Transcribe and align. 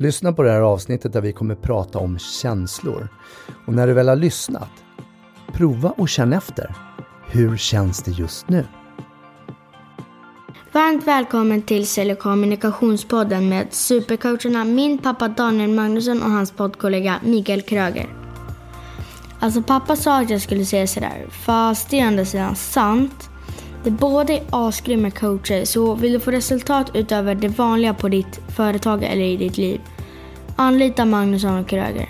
Lyssna 0.00 0.32
på 0.32 0.42
det 0.42 0.50
här 0.50 0.60
avsnittet 0.60 1.12
där 1.12 1.20
vi 1.20 1.32
kommer 1.32 1.54
prata 1.54 1.98
om 1.98 2.18
känslor. 2.18 3.08
Och 3.66 3.74
när 3.74 3.86
du 3.86 3.92
väl 3.92 4.08
har 4.08 4.16
lyssnat, 4.16 4.70
prova 5.52 5.90
och 5.90 6.08
känn 6.08 6.32
efter. 6.32 6.74
Hur 7.26 7.56
känns 7.56 8.02
det 8.02 8.10
just 8.10 8.48
nu? 8.48 8.64
Varmt 10.72 11.06
välkommen 11.06 11.62
till 11.62 11.86
Sälj 11.86 12.12
och 12.12 12.18
kommunikationspodden 12.18 13.48
med 13.48 13.66
supercoacherna 13.70 14.64
min 14.64 14.98
pappa 14.98 15.28
Daniel 15.28 15.70
Magnusson 15.70 16.22
och 16.22 16.30
hans 16.30 16.52
poddkollega 16.52 17.20
Mikael 17.24 17.62
Kröger. 17.62 18.08
Alltså 19.40 19.62
pappa 19.62 19.96
sa 19.96 20.20
att 20.20 20.30
jag 20.30 20.40
skulle 20.40 20.64
säga 20.64 20.86
sådär, 20.86 21.26
fast 21.30 21.90
det 21.90 22.00
är 22.00 22.06
ändå 22.06 22.24
sidan 22.24 22.56
sant. 22.56 23.30
Båda 23.90 24.32
är 24.32 24.42
asgrymma 24.50 25.10
coacher, 25.10 25.64
så 25.64 25.94
vill 25.94 26.12
du 26.12 26.20
få 26.20 26.30
resultat 26.30 26.90
utöver 26.94 27.34
det 27.34 27.48
vanliga 27.48 27.94
på 27.94 28.08
ditt 28.08 28.40
företag 28.48 29.02
eller 29.04 29.24
i 29.24 29.36
ditt 29.36 29.56
liv, 29.56 29.80
anlita 30.56 31.04
Magnusson 31.04 31.58
och 31.58 31.68
Kröger. 31.68 32.08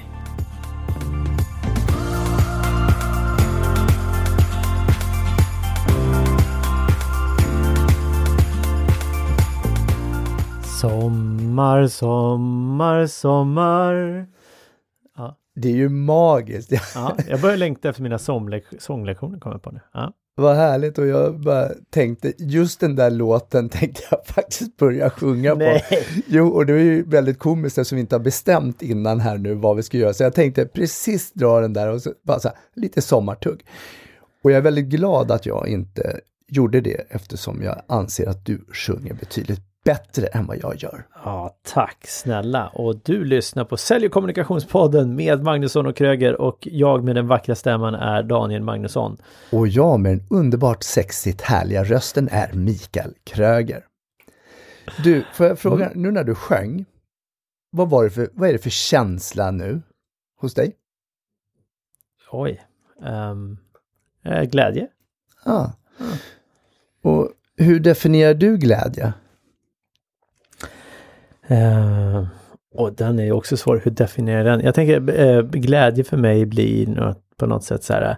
Sommar, 10.81 11.87
sommar, 11.87 13.07
sommar. 13.07 14.27
Det 15.55 15.69
är 15.69 15.77
ju 15.77 15.89
magiskt. 15.89 16.73
Ja, 16.95 17.17
jag 17.29 17.41
börjar 17.41 17.57
längta 17.57 17.89
efter 17.89 18.03
mina 18.03 18.17
sånglek- 18.17 18.79
sånglektioner 18.79 19.39
kommer 19.39 19.55
jag 19.55 19.63
på 19.63 19.71
nu. 19.71 19.81
Ja. 19.93 20.13
Vad 20.39 20.57
härligt 20.57 20.99
och 20.99 21.07
jag 21.07 21.41
bara 21.41 21.69
tänkte, 21.91 22.33
just 22.39 22.81
den 22.81 22.97
där 22.97 23.11
låten 23.11 23.69
tänkte 23.69 24.03
jag 24.11 24.27
faktiskt 24.27 24.77
börja 24.77 25.11
sjunga 25.11 25.55
Nej. 25.55 25.85
på. 25.89 25.97
Jo, 26.27 26.49
och 26.49 26.67
det 26.67 26.73
är 26.73 26.79
ju 26.79 27.03
väldigt 27.03 27.39
komiskt 27.39 27.79
eftersom 27.79 27.97
vi 27.97 28.01
inte 28.01 28.15
har 28.15 28.21
bestämt 28.21 28.83
innan 28.83 29.21
här 29.21 29.39
nu 29.39 29.55
vad 29.55 29.77
vi 29.77 29.83
ska 29.83 29.99
göra. 29.99 30.15
Så 30.15 30.23
jag 30.23 30.35
tänkte 30.35 30.67
precis 30.67 31.33
dra 31.33 31.61
den 31.61 31.73
där 31.73 31.89
och 31.89 32.03
så, 32.03 32.13
bara 32.23 32.41
så 32.41 32.49
här, 32.49 32.57
lite 32.75 33.03
sommartugg. 33.03 33.65
Och 34.45 34.51
jag 34.51 34.59
är 34.59 34.63
väldigt 34.63 34.87
glad 34.87 35.31
att 35.31 35.47
jag 35.47 35.69
inte 35.69 36.21
gjorde 36.49 36.81
det 36.81 37.07
eftersom 37.09 37.63
jag 37.63 37.83
anser 37.87 38.27
att 38.27 38.47
du 38.47 38.65
sjunger 38.73 39.15
betydligt 39.15 39.68
bättre 39.89 40.27
än 40.27 40.47
vad 40.47 40.57
jag 40.57 40.77
gör. 40.77 41.07
ja, 41.25 41.59
tack 41.63 42.07
snälla. 42.07 42.69
Och 42.69 42.97
du 43.05 43.25
lyssnar 43.25 43.65
på 43.65 43.77
Sälj 43.77 44.07
och 44.07 44.13
kommunikationspodden 44.13 45.17
med 45.17 45.43
Magnusson 45.43 45.87
och 45.87 45.97
Kröger 45.97 46.41
och 46.41 46.59
jag 46.71 47.05
med 47.05 47.15
den 47.15 47.27
vackra 47.27 47.55
stämman 47.55 47.95
är 47.95 48.23
Daniel 48.23 48.63
Magnusson. 48.63 49.17
Och 49.53 49.69
jag 49.69 50.01
med 50.01 50.13
den 50.13 50.27
underbart 50.31 50.83
sexigt 50.83 51.41
härliga 51.41 51.85
rösten 51.85 52.29
är 52.33 52.53
Mikael 52.53 53.15
Kröger. 53.25 53.85
Du, 55.05 55.25
får 55.35 55.47
jag 55.47 55.59
fråga, 55.59 55.93
nu 55.95 56.11
när 56.11 56.25
du 56.25 56.35
sjöng, 56.35 56.85
vad, 57.71 57.91
var 57.91 58.05
det 58.05 58.11
för, 58.11 58.29
vad 58.33 58.49
är 58.49 58.53
det 58.53 58.59
för 58.59 58.71
känsla 58.71 59.51
nu 59.51 59.83
hos 60.41 60.55
dig? 60.55 60.77
Oj. 62.31 62.63
Um, 63.03 63.59
glädje. 64.51 64.89
Ja. 65.45 65.73
Och 67.03 67.31
hur 67.57 67.81
definierar 67.81 68.35
du 68.35 68.57
glädje? 68.57 69.13
Eh, 71.49 72.27
och 72.75 72.93
den 72.93 73.19
är 73.19 73.25
ju 73.25 73.33
också 73.33 73.57
svår, 73.57 73.81
hur 73.85 73.91
definierar 73.91 74.45
den? 74.45 74.61
Jag 74.61 74.75
tänker 74.75 75.21
eh, 75.21 75.43
glädje 75.43 76.05
för 76.05 76.17
mig 76.17 76.47
blir 76.47 76.87
något, 76.87 77.23
på 77.37 77.47
något 77.47 77.65
sätt 77.65 77.85
så 77.85 77.93
här 77.93 78.17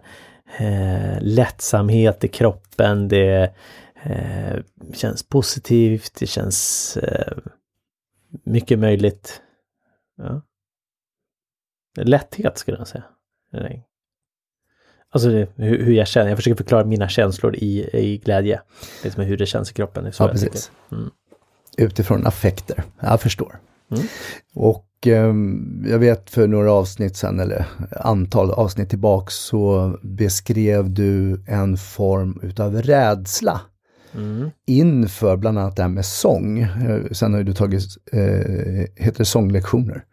eh, 0.58 1.18
lättsamhet 1.20 2.24
i 2.24 2.28
kroppen, 2.28 3.08
det 3.08 3.54
eh, 4.02 4.58
känns 4.94 5.28
positivt, 5.28 6.16
det 6.20 6.26
känns 6.26 6.96
eh, 6.96 7.38
mycket 8.44 8.78
möjligt. 8.78 9.42
Ja. 10.16 10.42
Lätthet 11.98 12.58
skulle 12.58 12.78
jag 12.78 12.88
säga. 12.88 13.04
Nej. 13.52 13.86
Alltså 15.12 15.28
hur, 15.28 15.46
hur 15.56 15.92
jag 15.92 16.08
känner, 16.08 16.28
jag 16.28 16.38
försöker 16.38 16.56
förklara 16.56 16.84
mina 16.84 17.08
känslor 17.08 17.56
i, 17.56 17.90
i 17.92 18.19
glädje. 18.19 18.62
Liksom 19.04 19.24
hur 19.24 19.36
det 19.36 19.46
känns 19.46 19.70
i 19.70 19.74
kroppen. 19.74 20.12
så 20.12 20.22
Ja, 20.22 20.26
jag 20.26 20.32
precis. 20.32 20.72
Mm. 20.92 21.10
Utifrån 21.76 22.26
affekter. 22.26 22.84
Jag 23.00 23.20
förstår. 23.20 23.58
Mm. 23.91 24.04
Och 24.54 24.86
ehm, 25.06 25.84
jag 25.88 25.98
vet 25.98 26.31
för 26.31 26.47
några 26.47 26.72
avsnitt 26.72 27.16
sedan, 27.16 27.41
eller 27.41 27.66
antal 28.00 28.50
avsnitt 28.50 28.88
tillbaks, 28.91 29.34
så 29.34 29.94
beskrev 30.03 30.91
du 30.91 31.42
en 31.47 31.76
form 31.76 32.41
utav 32.42 32.82
rädsla 32.82 33.60
Mm. 34.14 34.50
inför 34.66 35.36
bland 35.36 35.58
annat 35.58 35.76
det 35.76 35.82
här 35.82 35.88
med 35.88 36.04
sång. 36.04 36.58
Eh, 36.60 37.00
Sen 37.12 37.34
har 37.34 37.42
du 37.42 37.53
tagit, 37.54 37.82
eh, 38.12 38.20
heter 38.97 39.19
det 39.19 39.25
sånglektioner? 39.25 40.04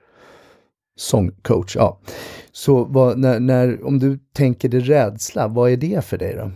Sångcoach, 1.00 1.76
ja. 1.76 2.00
Så 2.52 2.84
vad, 2.84 3.18
när, 3.20 3.40
när, 3.40 3.86
om 3.86 4.00
du 4.00 4.20
tänker 4.34 4.70
dig 4.70 4.80
rädsla, 4.80 5.48
vad 5.48 5.72
är 5.72 5.78
det 5.78 6.06
för 6.06 6.18
dig 6.18 6.36
då? 6.36 6.52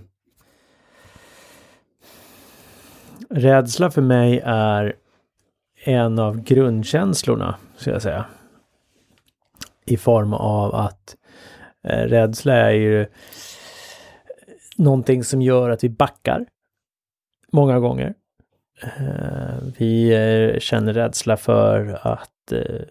Rädsla 3.33 3.91
för 3.91 4.01
mig 4.01 4.41
är 4.45 4.95
en 5.83 6.19
av 6.19 6.41
grundkänslorna, 6.43 7.55
ska 7.75 7.91
jag 7.91 8.01
säga. 8.01 8.25
I 9.85 9.97
form 9.97 10.33
av 10.33 10.75
att 10.75 11.15
eh, 11.83 12.03
rädsla 12.03 12.53
är 12.53 12.71
ju 12.71 13.05
någonting 14.77 15.23
som 15.23 15.41
gör 15.41 15.69
att 15.69 15.83
vi 15.83 15.89
backar 15.89 16.45
många 17.51 17.79
gånger. 17.79 18.13
Eh, 18.81 19.57
vi 19.77 20.13
eh, 20.13 20.59
känner 20.59 20.93
rädsla 20.93 21.37
för 21.37 21.99
att 22.07 22.51
eh, 22.51 22.81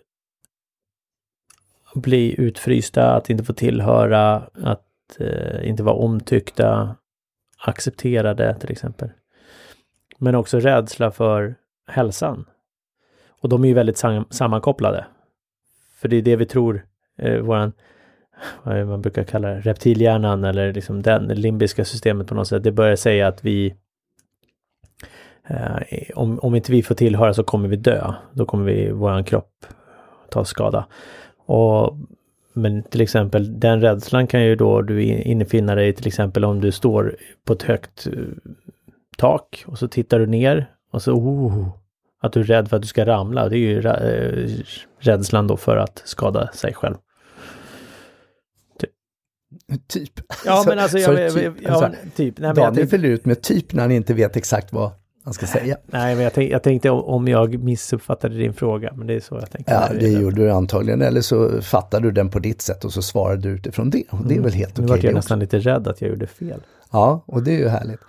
bli 1.95 2.41
utfrysta, 2.41 3.15
att 3.15 3.31
inte 3.31 3.45
få 3.45 3.53
tillhöra, 3.53 4.37
att 4.63 5.21
eh, 5.21 5.69
inte 5.69 5.83
vara 5.83 5.97
omtyckta, 5.97 6.97
accepterade 7.59 8.55
till 8.55 8.73
exempel. 8.73 9.11
Men 10.23 10.35
också 10.35 10.61
rädsla 10.61 11.11
för 11.11 11.55
hälsan. 11.87 12.45
Och 13.29 13.49
de 13.49 13.65
är 13.65 13.69
ju 13.69 13.75
väldigt 13.75 13.97
sam 13.97 14.25
sammankopplade. 14.31 15.07
För 16.01 16.09
det 16.09 16.17
är 16.17 16.23
det 16.23 16.37
vi 16.37 16.47
tror, 16.47 16.87
eh, 17.19 17.39
våran, 17.41 17.73
vad 18.63 18.75
är 18.75 18.79
det 18.79 18.85
man 18.85 19.03
brukar 19.03 19.25
kalla 19.25 19.49
det, 19.49 19.61
reptilhjärnan 19.61 20.45
eller 20.45 20.73
liksom 20.73 21.03
den, 21.03 21.27
limbiska 21.27 21.85
systemet 21.85 22.27
på 22.27 22.35
något 22.35 22.49
sätt, 22.49 22.63
det 22.63 22.73
börjar 22.73 22.97
säga 22.97 23.29
att 23.29 23.45
vi 23.45 23.75
eh, 25.49 25.77
om, 26.15 26.39
om 26.39 26.55
inte 26.55 26.73
vi 26.73 26.83
får 26.83 26.95
tillhöra 26.95 27.35
så 27.35 27.43
kommer 27.43 27.69
vi 27.69 27.77
dö. 27.77 28.15
Då 28.33 28.47
kommer 28.47 28.65
vi, 28.65 28.91
våran 28.91 29.25
kropp 29.25 29.67
ta 30.31 30.45
skada. 30.45 30.87
Och, 31.47 31.97
men 32.53 32.83
till 32.83 33.01
exempel 33.01 33.61
den 33.61 33.81
rädslan 33.81 34.27
kan 34.27 34.43
ju 34.43 34.57
då 34.57 34.83
du 34.83 35.03
infinna 35.03 35.75
dig 35.75 35.93
till 35.93 36.07
exempel 36.07 36.45
om 36.45 36.61
du 36.61 36.73
står 36.73 37.17
på 37.45 37.53
ett 37.53 37.63
högt 37.63 38.07
eh, 38.07 38.13
tak 39.21 39.65
och 39.67 39.79
så 39.79 39.89
tittar 39.89 40.19
du 40.19 40.27
ner 40.27 40.71
och 40.93 41.03
så 41.03 41.13
oh, 41.13 41.69
att 42.23 42.33
du 42.33 42.41
är 42.41 42.45
rädd 42.45 42.69
för 42.69 42.77
att 42.77 42.83
du 42.83 42.89
ska 42.89 43.07
ramla. 43.07 43.49
Det 43.49 43.57
är 43.57 43.59
ju 43.59 43.79
eh, 43.87 44.65
rädslan 44.99 45.47
då 45.47 45.57
för 45.57 45.77
att 45.77 46.03
skada 46.05 46.51
sig 46.55 46.75
själv. 46.75 46.95
Typ. 49.89 50.13
Ja 50.45 50.57
Så- 50.63 50.69
men 50.69 50.79
alltså, 50.79 50.99
så 50.99 51.13
jag, 51.13 51.33
typ, 51.33 51.43
jag, 51.45 51.55
ja, 51.63 51.71
alltså, 51.71 51.89
men 52.03 52.11
typ. 52.11 52.39
Nej, 52.39 52.49
men 52.55 52.63
jag 52.63 52.73
Daniel 52.73 52.89
fyller 52.89 53.09
ut 53.09 53.25
med 53.25 53.43
typ 53.43 53.73
när 53.73 53.83
han 53.83 53.91
inte 53.93 54.15
vet 54.15 54.37
exakt 54.37 54.73
vad 54.73 54.91
han 55.25 55.35
ska 55.35 55.47
säga. 55.47 55.77
nej, 55.87 56.15
men 56.15 56.25
jag, 56.25 56.33
tänk, 56.35 56.53
jag 56.53 56.63
tänkte 56.63 56.91
om- 56.91 57.29
jag 57.29 57.59
missuppfattade 57.59 58.35
din 58.39 58.55
fråga, 58.55 58.93
men 58.97 59.07
det 59.07 59.15
är 59.15 59.21
så 59.21 59.35
jag 59.35 59.51
tänkte. 59.51 59.73
Ja, 59.73 59.89
det 60.01 60.09
gjorde 60.09 60.37
du 60.37 60.51
antagligen. 60.51 61.03
Eller 61.03 61.21
så 61.21 61.63
fattade 61.63 62.07
du 62.07 62.11
den 62.13 62.31
på 62.31 62.39
ditt 62.39 62.63
sätt 62.63 62.85
och 62.85 62.93
så 62.93 63.03
svarade 63.03 63.43
du 63.43 63.49
utifrån 63.49 63.91
det. 63.91 64.05
Och 64.11 64.19
det 64.27 64.37
är 64.37 64.41
väl 64.41 64.53
helt 64.53 64.79
Nu 64.79 64.85
okej 64.85 64.97
vart 64.97 65.05
jag 65.05 65.15
nästan 65.15 65.39
lite 65.39 65.59
rädd 65.59 65.89
att 65.89 66.01
jag 66.01 66.11
gjorde 66.11 66.27
fel. 66.27 66.61
Ja, 66.93 67.25
och 67.27 67.43
det 67.43 67.55
är 67.55 67.59
ju 67.59 67.69
härligt. 67.69 68.01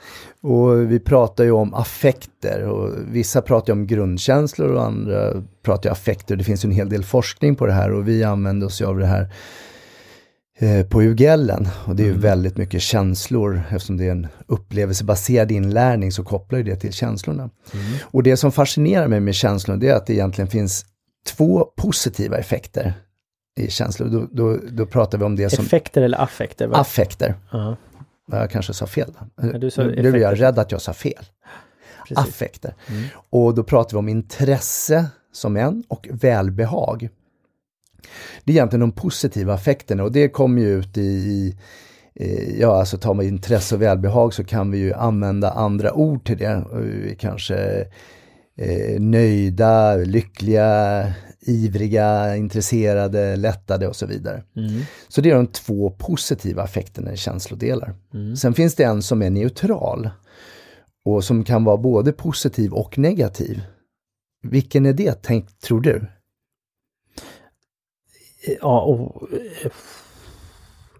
Och 0.41 0.91
vi 0.91 0.99
pratar 0.99 1.43
ju 1.43 1.51
om 1.51 1.73
affekter 1.73 2.63
och 2.63 2.93
vissa 3.07 3.41
pratar 3.41 3.73
ju 3.73 3.79
om 3.79 3.87
grundkänslor 3.87 4.73
och 4.73 4.83
andra 4.83 5.43
pratar 5.63 5.89
ju 5.89 5.91
affekter. 5.91 6.35
Det 6.35 6.43
finns 6.43 6.65
ju 6.65 6.67
en 6.67 6.75
hel 6.75 6.89
del 6.89 7.03
forskning 7.03 7.55
på 7.55 7.65
det 7.65 7.73
här 7.73 7.91
och 7.91 8.07
vi 8.07 8.23
använder 8.23 8.67
oss 8.67 8.81
ju 8.81 8.85
av 8.85 8.99
det 8.99 9.05
här 9.05 9.33
eh, 10.59 10.85
på 10.85 11.01
UGLen. 11.01 11.67
Och 11.85 11.95
det 11.95 12.03
är 12.03 12.07
ju 12.07 12.17
väldigt 12.17 12.57
mycket 12.57 12.81
känslor 12.81 13.61
eftersom 13.69 13.97
det 13.97 14.07
är 14.07 14.11
en 14.11 14.27
upplevelsebaserad 14.47 15.51
inlärning 15.51 16.11
så 16.11 16.23
kopplar 16.23 16.57
ju 16.57 16.63
det 16.63 16.75
till 16.75 16.93
känslorna. 16.93 17.49
Och 18.03 18.23
det 18.23 18.37
som 18.37 18.51
fascinerar 18.51 19.07
mig 19.07 19.19
med 19.19 19.35
känslorna 19.35 19.79
det 19.79 19.89
är 19.89 19.95
att 19.95 20.05
det 20.05 20.13
egentligen 20.13 20.47
finns 20.47 20.85
två 21.27 21.65
positiva 21.77 22.37
effekter 22.37 22.93
i 23.59 23.67
känslor. 23.67 24.07
Då, 24.07 24.27
då, 24.31 24.57
då 24.71 24.85
pratar 24.85 25.17
vi 25.17 25.23
om 25.23 25.35
det 25.35 25.49
som 25.49 25.65
Effekter 25.65 26.01
eller 26.01 26.21
affekter? 26.21 26.67
va? 26.67 26.77
affekter. 26.77 27.35
Ja, 27.51 27.75
Jag 28.31 28.49
kanske 28.49 28.73
sa 28.73 28.87
fel. 28.87 29.11
Nu 29.75 30.11
blev 30.11 30.17
jag 30.17 30.41
rädd 30.41 30.59
att 30.59 30.71
jag 30.71 30.81
sa 30.81 30.93
fel. 30.93 31.25
precis. 32.07 32.17
Affekter. 32.17 32.75
Och 33.29 33.55
då 33.55 33.63
pratar 33.63 33.91
vi 33.91 33.97
om 33.97 34.09
intresse 34.09 35.05
som 35.31 35.57
en 35.57 35.83
och 35.87 36.07
välbehag. 36.11 37.09
Det 38.43 38.51
är 38.51 38.55
egentligen 38.55 38.81
de 38.81 38.91
positiva 38.91 39.53
affekterna 39.53 40.03
och 40.03 40.11
det 40.11 40.29
kommer 40.29 40.61
ju 40.61 40.79
ut 40.79 40.97
i, 40.97 41.01
i 41.01 41.55
ja 42.59 42.79
alltså 42.79 42.97
tar 42.97 43.13
man 43.13 43.25
intresse 43.25 43.75
och 43.75 43.81
välbehag 43.81 44.33
så 44.33 44.43
kan 44.43 44.71
vi 44.71 44.77
ju 44.77 44.93
använda 44.93 45.51
andra 45.51 45.93
ord 45.93 46.25
till 46.25 46.37
det. 46.37 46.65
Kanske 47.19 47.85
eh, 48.61 48.99
nöjda, 48.99 49.95
lyckliga, 49.95 51.13
ivriga, 51.39 52.35
intresserade, 52.35 53.35
lättade 53.35 53.87
och 53.87 53.95
så 53.95 54.05
vidare. 54.05 54.43
Mm. 54.55 54.81
Så 55.07 55.21
det 55.21 55.29
är 55.29 55.35
de 55.35 55.47
två 55.47 55.89
positiva 55.89 56.63
effekterna 56.63 57.13
i 57.13 57.17
känslodelar. 57.17 57.95
Mm. 58.13 58.35
Sen 58.35 58.53
finns 58.53 58.75
det 58.75 58.83
en 58.83 59.01
som 59.01 59.21
är 59.21 59.29
neutral 59.29 60.09
och 61.05 61.23
som 61.23 61.43
kan 61.43 61.63
vara 61.63 61.77
både 61.77 62.11
positiv 62.11 62.73
och 62.73 62.97
negativ. 62.97 63.61
Vilken 64.43 64.85
är 64.85 64.93
det, 64.93 65.21
tänk, 65.21 65.59
tror 65.59 65.81
du? 65.81 66.07
Ja, 68.61 68.81
och... 68.81 69.27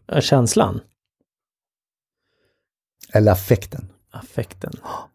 eh, 0.07 0.21
känslan. 0.21 0.81
Eller 3.13 3.31
affekten? 3.31 3.91
Affekten. 4.11 4.73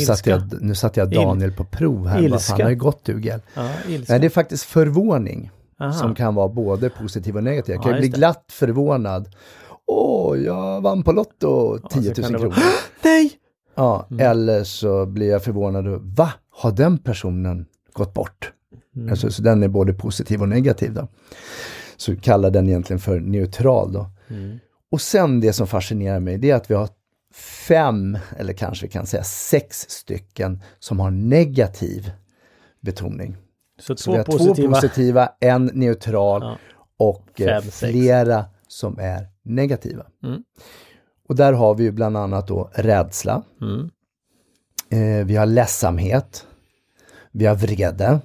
Nu 0.00 0.06
satte, 0.06 0.30
jag, 0.30 0.62
nu 0.62 0.74
satte 0.74 1.00
jag 1.00 1.10
Daniel 1.10 1.52
på 1.52 1.64
prov 1.64 2.06
här. 2.06 2.14
Vad 2.16 2.24
Ilska. 2.24 2.52
fan 2.56 2.60
har 2.62 2.68
det 2.68 2.74
gått 2.74 3.04
du 3.04 3.20
Gel? 3.22 3.40
Ja. 3.54 3.68
Nej, 4.08 4.18
det 4.20 4.26
är 4.26 4.28
faktiskt 4.28 4.64
förvåning 4.64 5.50
Aha. 5.80 5.92
som 5.92 6.14
kan 6.14 6.34
vara 6.34 6.48
både 6.48 6.90
positiv 6.90 7.36
och 7.36 7.44
negativ. 7.44 7.74
Jag 7.74 7.82
kan 7.82 7.90
Ja, 7.92 7.96
ju 7.96 8.00
bli 8.00 8.08
glatt 8.08 8.44
förvånad. 8.52 9.28
Åh, 9.86 10.38
jag 10.38 10.80
vann 10.80 11.02
på 11.02 11.12
Lotto 11.12 11.78
Ja, 11.82 11.88
10 11.88 12.14
så 12.14 12.20
000 12.20 12.24
kan 12.30 12.32
det 12.32 12.38
kronor. 12.38 12.54
vara- 12.54 12.64
Nej! 13.04 13.32
Ja, 13.74 14.06
Mm. 14.10 14.26
eller 14.30 14.64
så 14.64 15.06
blir 15.06 15.30
jag 15.30 15.42
förvånad. 15.44 15.86
och, 15.88 16.00
Va? 16.02 16.32
Har 16.50 16.72
den 16.72 16.98
personen 16.98 17.66
gått 17.92 18.14
bort? 18.14 18.52
Mm. 18.96 19.10
Alltså, 19.10 19.30
så 19.30 19.42
den 19.42 19.62
är 19.62 19.68
både 19.68 19.92
positiv 19.92 20.42
och 20.42 20.48
negativ 20.48 20.94
då. 20.94 21.08
Så 21.96 22.16
kallar 22.16 22.50
den 22.50 22.68
egentligen 22.68 23.00
för 23.00 23.20
neutral 23.20 23.92
då. 23.92 24.10
Mm. 24.28 24.58
Och 24.90 25.00
sen 25.00 25.40
det 25.40 25.52
som 25.52 25.66
fascinerar 25.66 26.20
mig, 26.20 26.38
det 26.38 26.50
är 26.50 26.54
att 26.54 26.70
vi 26.70 26.74
har 26.74 26.88
fem, 27.68 28.18
eller 28.36 28.52
kanske 28.52 28.86
vi 28.86 28.92
kan 28.92 29.06
säga 29.06 29.24
sex 29.24 29.86
stycken 29.90 30.62
som 30.78 31.00
har 31.00 31.10
negativ 31.10 32.10
betoning. 32.80 33.36
Så, 33.80 33.96
Så 33.96 34.10
vi 34.10 34.16
två 34.16 34.20
har 34.20 34.24
positiva. 34.38 34.68
två 34.74 34.74
positiva, 34.80 35.28
en 35.40 35.70
neutral 35.74 36.42
Ja. 36.42 36.58
och 36.96 37.40
eh, 37.40 37.46
Fem, 37.46 37.62
sex. 37.62 37.78
flera 37.78 38.44
som 38.68 38.98
är 38.98 39.26
negativa. 39.42 40.06
Mm. 40.24 40.42
Och 41.28 41.36
där 41.36 41.52
har 41.52 41.74
vi 41.74 41.84
ju 41.84 41.92
bland 41.92 42.16
annat 42.16 42.48
då 42.48 42.70
rädsla, 42.74 43.42
Mm. 43.60 43.90
eh, 44.90 45.26
vi 45.26 45.36
har 45.36 45.46
ledsamhet, 45.46 46.46
vi 47.32 47.46
har 47.46 47.54
vrede. 47.54 48.20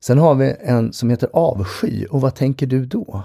Sen 0.00 0.18
har 0.18 0.34
vi 0.34 0.56
en 0.60 0.92
som 0.92 1.10
heter 1.10 1.28
avsky 1.32 2.06
och 2.06 2.20
vad 2.20 2.34
tänker 2.34 2.66
du 2.66 2.86
då? 2.86 3.22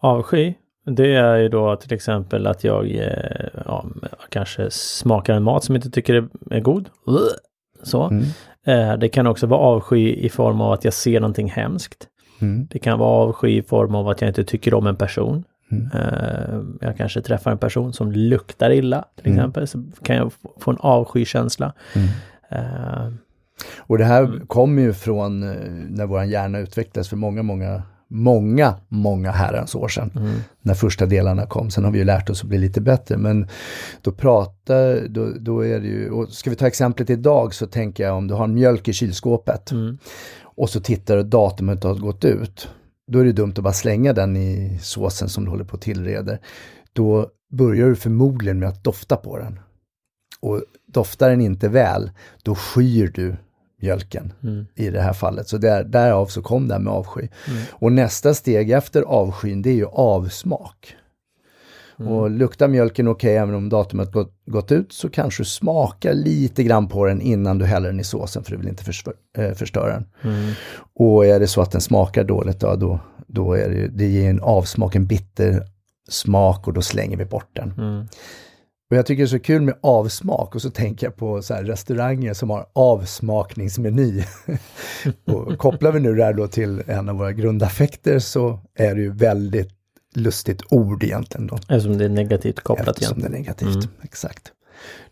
Avsky, 0.00 0.54
det 0.84 1.14
är 1.14 1.36
ju 1.36 1.48
då 1.48 1.76
till 1.76 1.92
exempel 1.92 2.46
att 2.46 2.64
jag 2.64 2.90
eh, 2.90 3.48
ja, 3.66 3.84
kanske 4.28 4.70
smakar 4.70 5.34
en 5.34 5.42
mat 5.42 5.64
som 5.64 5.74
inte 5.76 5.90
tycker 5.90 6.14
är, 6.14 6.28
är 6.50 6.60
god. 6.60 6.88
Så. 7.82 8.02
Mm. 8.02 8.24
Eh, 8.66 8.98
det 8.98 9.08
kan 9.08 9.26
också 9.26 9.46
vara 9.46 9.60
avsky 9.60 10.14
i 10.14 10.28
form 10.28 10.60
av 10.60 10.72
att 10.72 10.84
jag 10.84 10.94
ser 10.94 11.20
någonting 11.20 11.50
hemskt. 11.50 12.08
Mm. 12.40 12.66
Det 12.70 12.78
kan 12.78 12.98
vara 12.98 13.10
avsky 13.10 13.48
i 13.58 13.62
form 13.62 13.94
av 13.94 14.08
att 14.08 14.20
jag 14.20 14.30
inte 14.30 14.44
tycker 14.44 14.74
om 14.74 14.86
en 14.86 14.96
person. 14.96 15.44
Mm. 15.72 15.90
Eh, 15.94 16.60
jag 16.80 16.96
kanske 16.96 17.20
träffar 17.20 17.50
en 17.50 17.58
person 17.58 17.92
som 17.92 18.12
luktar 18.12 18.70
illa 18.70 19.04
till 19.16 19.26
Mm. 19.26 19.38
exempel. 19.38 19.66
Så 19.68 19.82
kan 20.02 20.16
jag 20.16 20.32
få- 20.60 20.70
en 20.70 20.76
avskykänsla. 20.80 21.72
Mm. 21.94 22.08
Eh, 22.48 23.12
Och 23.78 23.98
det 23.98 24.04
här 24.04 24.22
Mm. 24.24 24.46
kommer 24.46 24.82
ju 24.82 24.92
från 24.92 25.40
när 25.96 26.06
vår 26.06 26.24
hjärna 26.24 26.58
utvecklades 26.58 27.08
för 27.08 27.16
många, 27.16 27.42
många, 27.42 27.82
många, 28.08 28.74
många 28.88 29.30
herrans 29.30 29.74
år 29.74 29.88
sedan. 29.88 30.10
mm, 30.16 30.34
När 30.62 30.74
första 30.74 31.06
delarna 31.06 31.46
kom. 31.46 31.70
Sen 31.70 31.84
har 31.84 31.90
vi 31.90 31.98
ju 31.98 32.04
lärt 32.04 32.30
oss 32.30 32.42
att 32.42 32.48
bli 32.48 32.58
lite 32.58 32.80
bättre. 32.80 33.16
Men 33.16 33.48
då 34.02 34.12
pratar, 34.12 35.08
då, 35.08 35.28
då 35.40 35.64
är 35.64 35.80
det 35.80 35.86
ju, 35.86 36.10
och 36.10 36.28
ska 36.28 36.50
vi 36.50 36.56
ta 36.56 36.66
exemplet 36.66 37.10
idag 37.10 37.54
så 37.54 37.66
tänker 37.66 38.04
jag 38.04 38.16
om 38.16 38.28
du 38.28 38.34
har 38.34 38.46
mjölk 38.46 38.88
i 38.88 38.92
kylskåpet 38.92 39.70
mm, 39.70 39.98
och 40.40 40.70
så 40.70 40.80
tittar 40.80 41.14
du 41.14 41.20
och 41.20 41.26
datumet 41.26 41.84
har 41.84 41.94
gått 41.94 42.24
ut. 42.24 42.68
Då 43.12 43.18
är 43.18 43.24
det 43.24 43.32
dumt 43.32 43.54
att 43.56 43.64
bara 43.64 43.72
slänga 43.72 44.12
den 44.12 44.36
i 44.36 44.78
såsen 44.82 45.28
som 45.28 45.44
du 45.44 45.50
håller 45.50 45.64
på 45.64 45.76
att 45.76 45.82
tillreder. 45.82 46.40
Då 46.92 47.30
börjar 47.52 47.88
du 47.88 47.96
förmodligen 47.96 48.58
med 48.58 48.68
att 48.68 48.84
dofta 48.84 49.16
på 49.16 49.38
den. 49.38 49.60
Och 50.40 50.62
doftar 50.86 51.30
den 51.30 51.40
inte 51.40 51.68
väl, 51.68 52.10
då 52.42 52.54
skyr 52.54 53.12
du 53.14 53.36
mjölken 53.84 54.32
mm, 54.42 54.66
i 54.74 54.90
det 54.90 55.00
här 55.00 55.12
fallet. 55.12 55.48
Så 55.48 55.58
där, 55.58 55.84
därav 55.84 56.26
så 56.26 56.42
kom 56.42 56.68
det 56.68 56.74
här 56.74 56.80
med 56.80 56.92
avsky. 56.92 57.28
Mm. 57.48 57.62
Och 57.72 57.92
nästa 57.92 58.34
steg 58.34 58.70
efter 58.70 59.02
avskyn 59.02 59.62
det 59.62 59.70
är 59.70 59.74
ju 59.74 59.86
avsmak. 59.86 60.96
mm. 61.98 62.12
Och 62.12 62.30
luktar 62.30 62.68
mjölken 62.68 63.08
okej 63.08 63.36
även 63.36 63.54
om 63.54 63.68
datumet 63.68 64.12
gått, 64.12 64.32
gått 64.46 64.72
ut 64.72 64.92
så 64.92 65.08
kanske 65.08 65.42
du 65.42 65.44
smakar 65.44 66.14
lite 66.14 66.62
grann 66.62 66.88
på 66.88 67.06
den 67.06 67.20
innan 67.20 67.58
du 67.58 67.64
häller 67.64 67.88
den 67.88 68.00
i 68.00 68.04
såsen 68.04 68.44
för 68.44 68.50
du 68.50 68.56
vill 68.56 68.68
inte 68.68 68.84
förstör, 68.84 69.14
eh, 69.38 69.52
förstöra 69.52 69.92
den. 69.92 70.06
Mm. 70.22 70.52
Och 70.94 71.26
är 71.26 71.40
det 71.40 71.46
så 71.46 71.62
att 71.62 71.70
den 71.70 71.80
smakar 71.80 72.24
dåligt 72.24 72.62
ja, 72.62 72.76
då, 72.76 72.98
då 73.26 73.52
är 73.52 73.68
det, 73.68 73.88
det 73.88 74.06
ger 74.06 74.30
en 74.30 74.40
avsmak, 74.40 74.94
en 74.94 75.06
bitter 75.06 75.62
smak 76.08 76.66
och 76.66 76.72
då 76.74 76.82
slänger 76.82 77.16
vi 77.16 77.24
bort 77.24 77.50
den. 77.52 77.72
Mm. 77.78 78.06
Och 78.90 78.96
jag 78.96 79.06
tycker 79.06 79.22
det 79.22 79.26
är 79.26 79.38
så 79.38 79.38
kul 79.38 79.62
med 79.62 79.74
avsmak 79.80 80.54
och 80.54 80.62
så 80.62 80.70
tänker 80.70 81.06
jag 81.06 81.16
på 81.16 81.42
så 81.42 81.54
restauranger 81.54 82.34
som 82.34 82.50
har 82.50 82.66
avsmakningsmeny. 82.72 84.24
och 85.26 85.58
kopplar 85.58 85.92
vi 85.92 86.00
nu 86.00 86.14
det 86.14 86.24
här 86.24 86.32
då 86.32 86.48
till 86.48 86.82
en 86.86 87.08
av 87.08 87.16
våra 87.16 87.32
grundaffekter 87.32 88.18
så 88.18 88.60
är 88.74 88.94
det 88.94 89.00
ju 89.00 89.12
väldigt 89.12 89.70
lustigt 90.14 90.62
ord 90.70 91.04
egentligen 91.04 91.46
då. 91.46 91.56
Eftersom 91.56 91.98
det 91.98 92.04
är 92.04 92.08
negativt 92.08 92.60
kopplat 92.60 92.88
Eftersom 92.88 93.18
igen. 93.18 93.30
det 93.30 93.36
är 93.36 93.38
negativt. 93.38 93.74
Mm. 93.74 93.88
Exakt. 94.02 94.52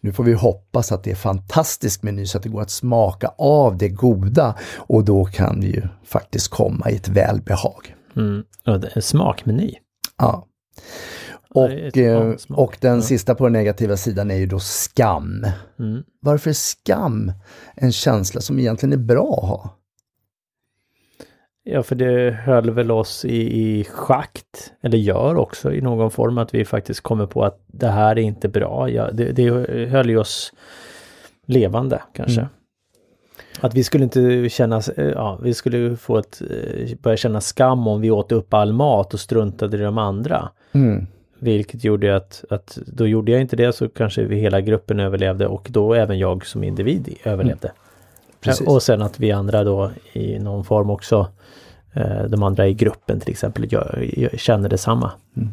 Nu 0.00 0.12
får 0.12 0.24
vi 0.24 0.32
hoppas 0.32 0.92
att 0.92 1.04
det 1.04 1.10
är 1.10 1.14
fantastisk 1.14 2.02
meny 2.02 2.26
så 2.26 2.38
att 2.38 2.42
det 2.42 2.48
går 2.48 2.62
att 2.62 2.70
smaka 2.70 3.28
av 3.38 3.76
det 3.76 3.88
goda 3.88 4.54
och 4.76 5.04
då 5.04 5.24
kan 5.24 5.60
vi 5.60 5.66
ju 5.66 5.82
faktiskt 6.04 6.48
komma 6.48 6.90
i 6.90 6.96
ett 6.96 7.08
välbehag. 7.08 7.94
Mm. 8.16 8.44
Och 8.66 8.80
det 8.80 8.90
är 8.94 9.00
smakmeny. 9.00 9.74
Ja. 10.18 10.46
Och, 11.54 11.96
eh, 11.98 12.34
och 12.48 12.76
den 12.80 12.94
Ja. 12.94 13.02
sista 13.02 13.34
på 13.34 13.44
den 13.44 13.52
negativa 13.52 13.96
sidan 13.96 14.30
är 14.30 14.36
ju 14.36 14.46
då 14.46 14.58
skam. 14.58 15.46
Mm. 15.78 16.02
Varför 16.20 16.50
är 16.50 16.54
skam 16.54 17.32
en 17.74 17.92
känsla 17.92 18.40
som 18.40 18.58
egentligen 18.58 18.92
är 18.92 19.04
bra 19.04 19.38
att 19.42 19.48
ha? 19.48 19.78
Ja, 21.64 21.82
för 21.82 21.94
det 21.94 22.30
höll 22.30 22.70
väl 22.70 22.90
oss 22.90 23.24
i, 23.24 23.60
i 23.60 23.84
schakt, 23.84 24.72
eller 24.82 24.98
gör 24.98 25.36
också 25.36 25.72
i 25.72 25.80
någon 25.80 26.10
form 26.10 26.38
att 26.38 26.54
vi 26.54 26.64
faktiskt 26.64 27.00
kommer 27.00 27.26
på 27.26 27.44
att 27.44 27.64
det 27.66 27.88
här 27.88 28.18
är 28.18 28.22
inte 28.22 28.48
bra. 28.48 28.90
Ja, 28.90 29.10
det, 29.12 29.32
det 29.32 29.48
höll 29.88 30.10
ju 30.10 30.18
oss 30.18 30.52
levande 31.46 32.02
kanske. 32.12 32.40
Mm. 32.40 32.52
Att 33.60 33.74
vi 33.74 33.84
skulle 33.84 34.04
inte 34.04 34.48
känna, 34.48 34.82
ja, 34.96 35.38
vi 35.42 35.54
skulle 35.54 35.96
få 35.96 36.18
ett, 36.18 36.42
eh, 36.50 36.96
börja 36.98 37.16
känna 37.16 37.40
skam 37.40 37.86
om 37.86 38.00
vi 38.00 38.10
åt 38.10 38.32
upp 38.32 38.54
all 38.54 38.72
mat 38.72 39.14
och 39.14 39.20
struntade 39.20 39.76
i 39.76 39.80
de 39.80 39.98
andra. 39.98 40.50
Mm. 40.72 41.06
Vilket 41.42 41.84
gjorde 41.84 42.16
att, 42.16 42.44
att 42.50 42.78
då 42.86 43.06
gjorde 43.06 43.32
jag 43.32 43.40
inte 43.40 43.56
det 43.56 43.72
så 43.72 43.88
kanske 43.88 44.24
vi 44.24 44.36
hela 44.36 44.60
gruppen 44.60 45.00
överlevde 45.00 45.46
och 45.46 45.68
då 45.70 45.94
även 45.94 46.18
jag 46.18 46.46
som 46.46 46.64
individ 46.64 47.18
överlevde. 47.24 47.72
Precis. 48.40 48.66
Och 48.66 48.82
sen 48.82 49.02
att 49.02 49.20
vi 49.20 49.32
andra 49.32 49.64
då 49.64 49.90
i 50.12 50.38
någon 50.38 50.64
form 50.64 50.90
också, 50.90 51.28
eh, 51.92 52.22
de 52.24 52.42
andra 52.42 52.68
i 52.68 52.74
gruppen 52.74 53.20
till 53.20 53.30
exempel, 53.30 53.72
gör, 53.72 54.08
gör, 54.16 54.30
känner 54.36 54.68
detsamma. 54.68 55.12
Mm. 55.36 55.48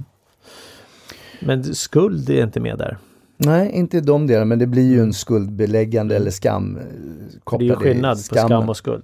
Men 1.40 1.64
skuld 1.64 2.30
är 2.30 2.44
inte 2.44 2.60
med 2.60 2.78
där. 2.78 2.98
Nej, 3.38 3.72
inte 3.72 3.98
i 3.98 4.02
de 4.02 4.28
delarna, 4.28 4.46
men 4.46 4.60
det 4.60 4.68
blir 4.68 4.90
ju 4.92 5.02
en 5.02 5.14
skuldbeläggande 5.14 6.16
eller 6.16 6.32
skam. 6.32 6.78
eh, 6.78 7.58
det 7.60 7.66
är 7.66 7.70
ju 7.70 7.76
skillnad 7.76 8.18
på 8.18 8.36
skam 8.36 8.70
och 8.70 8.78
skuld. 8.78 9.04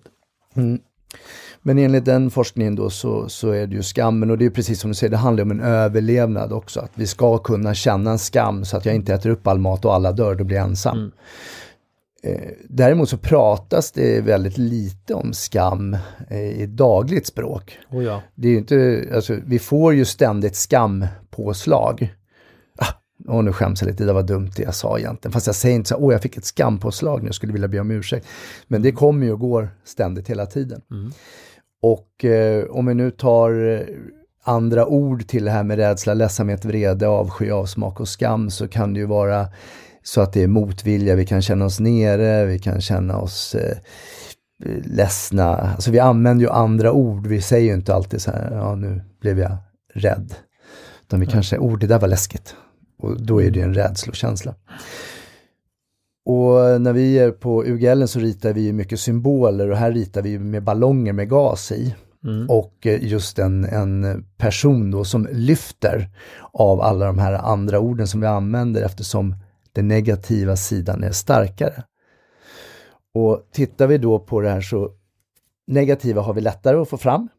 Mm. 0.56 0.80
Men 1.68 1.78
enligt 1.78 2.06
den 2.06 2.30
forskningen 2.32 2.76
då 2.76 2.90
så, 2.90 3.30
så 3.30 3.50
är 3.50 3.68
det 3.68 3.76
ju 3.76 3.84
skammen 3.84 4.32
och 4.32 4.38
det 4.38 4.46
är 4.46 4.50
precis 4.50 4.80
som 4.80 4.92
du 4.92 4.96
säger, 4.96 5.12
det 5.12 5.18
handlar 5.18 5.44
om 5.44 5.52
en 5.52 5.62
överlevnad 5.62 6.54
också. 6.54 6.80
Att 6.80 6.92
vi 6.96 7.08
ska 7.08 7.38
kunna 7.38 7.74
känna 7.74 8.12
en 8.12 8.20
skam 8.20 8.66
så 8.66 8.78
att 8.78 8.86
jag 8.86 8.96
inte 8.96 9.14
äter 9.14 9.30
upp 9.30 9.48
all 9.48 9.60
mat 9.60 9.86
och 9.86 9.94
alla 9.94 10.12
dör, 10.12 10.36
då 10.36 10.44
blir 10.44 10.58
jag 10.58 10.68
ensam. 10.68 10.98
Mm. 10.98 11.12
Eh, 12.24 12.52
däremot 12.70 13.10
så 13.10 13.18
pratas 13.18 13.92
det 13.92 14.22
väldigt 14.22 14.58
lite 14.58 15.14
om 15.14 15.34
skam 15.34 15.98
eh, 16.30 16.62
i 16.62 16.66
dagligt 16.66 17.28
språk. 17.28 17.78
Oh 17.92 18.04
ja. 18.04 18.22
Det 18.36 18.48
är 18.48 18.58
inte, 18.58 19.08
alltså, 19.16 19.38
vi 19.46 19.60
får 19.60 19.94
ju 19.94 20.06
ständigt 20.06 20.56
skampåslag. 20.56 22.14
Ah, 22.78 22.94
åh, 23.28 23.44
nu 23.44 23.54
skäms 23.54 23.82
jag 23.82 23.88
lite, 23.88 24.04
det 24.04 24.14
var 24.14 24.24
dumt 24.24 24.52
det 24.56 24.64
jag 24.64 24.76
sa 24.76 25.00
egentligen. 25.00 25.34
Fast 25.34 25.48
jag 25.48 25.56
säger 25.56 25.76
inte 25.76 25.90
så, 25.90 25.96
åh 25.96 26.14
jag 26.14 26.22
fick 26.22 26.38
ett 26.38 26.46
skampåslag 26.46 27.24
nu, 27.24 27.32
skulle 27.32 27.54
vilja 27.54 27.68
be 27.68 27.80
om 27.80 27.92
ursäkt. 27.92 28.28
Men 28.68 28.82
det 28.82 28.92
kommer 28.92 29.26
ju 29.26 29.34
och 29.34 29.40
går 29.40 29.70
ständigt 29.86 30.30
hela 30.30 30.46
tiden. 30.46 30.82
Mm. 30.92 31.12
Och 31.86 32.26
eh, 32.26 32.66
om 32.70 32.86
vi 32.86 32.94
nu 32.94 33.12
tar 33.12 33.74
eh, 33.74 33.80
andra 34.44 34.86
ord 34.86 35.28
till 35.28 35.46
det 35.46 35.52
här 35.52 35.64
med 35.64 35.78
rädsla, 35.78 36.14
ledsamhet, 36.14 36.66
vrede, 36.66 37.08
avsky, 37.08 37.50
avsmak 37.50 38.00
och 38.00 38.08
skam 38.08 38.50
så 38.50 38.68
kan 38.68 38.94
det 38.94 39.00
ju 39.00 39.06
vara 39.06 39.48
så 40.04 40.22
att 40.22 40.34
det 40.34 40.44
är 40.44 40.48
motvilja, 40.48 41.16
vi 41.16 41.26
kan 41.26 41.42
känna 41.42 41.66
oss 41.66 41.80
nere, 41.80 42.46
vi 42.46 42.60
kan 42.60 42.82
känna 42.82 43.18
oss 43.18 43.56
eh, 43.56 43.78
ledsna. 44.84 45.56
Alltså 45.56 45.92
vi 45.92 46.00
använder 46.00 46.46
ju 46.46 46.52
andra 46.52 46.92
ord, 46.92 47.28
vi 47.28 47.42
säger 47.42 47.68
ju 47.68 47.74
inte 47.74 47.94
alltid 47.94 48.22
så 48.22 48.32
här, 48.32 48.52
ja 48.52 48.76
nu 48.76 49.02
blev 49.22 49.40
jag 49.40 49.58
rädd. 49.94 50.34
Utan 51.08 51.20
vi 51.20 51.26
kanske, 51.26 51.58
oh 51.58 51.78
det 51.80 51.88
där 51.88 52.00
var 52.00 52.08
läskigt. 52.08 52.56
Och 52.98 53.22
då 53.22 53.42
är 53.42 53.52
det 53.52 53.60
ju 53.60 53.66
en 53.66 53.74
rädslokänsla. 53.74 54.56
Och 56.26 56.82
när 56.82 56.94
vi 56.94 57.20
är 57.20 57.32
på 57.32 57.66
UGL 57.66 58.08
så 58.08 58.20
ritar 58.20 58.54
vi 58.54 58.74
mycket 58.74 59.00
symboler 59.00 59.70
och 59.72 59.78
här 59.78 59.92
ritar 59.92 60.22
vi 60.22 60.40
med 60.40 60.64
ballonger 60.64 61.14
med 61.14 61.30
gas 61.30 61.72
i. 61.72 61.96
Mm. 62.24 62.50
Och 62.50 62.88
eh, 62.88 63.04
just 63.04 63.40
en, 63.40 63.66
en 63.66 64.26
person 64.38 64.92
då 64.92 65.04
som 65.04 65.28
lyfter 65.32 66.10
av 66.54 66.82
alla 66.82 67.06
de 67.06 67.20
här 67.20 67.34
andra 67.34 67.80
orden 67.80 68.08
som 68.08 68.22
vi 68.22 68.28
använder 68.28 68.82
eftersom 68.82 69.36
den 69.72 69.88
negativa 69.88 70.56
sidan 70.56 71.04
är 71.04 71.12
starkare. 71.12 71.84
Och 73.14 73.48
tittar 73.52 73.88
vi 73.88 73.98
då 73.98 74.20
på 74.20 74.42
det 74.42 74.50
här 74.50 74.62
så 74.62 74.92
negativa 75.68 76.22
har 76.22 76.34
vi 76.34 76.42
lättare 76.42 76.78
att 76.78 76.90
få 76.90 76.98
fram. 76.98 77.30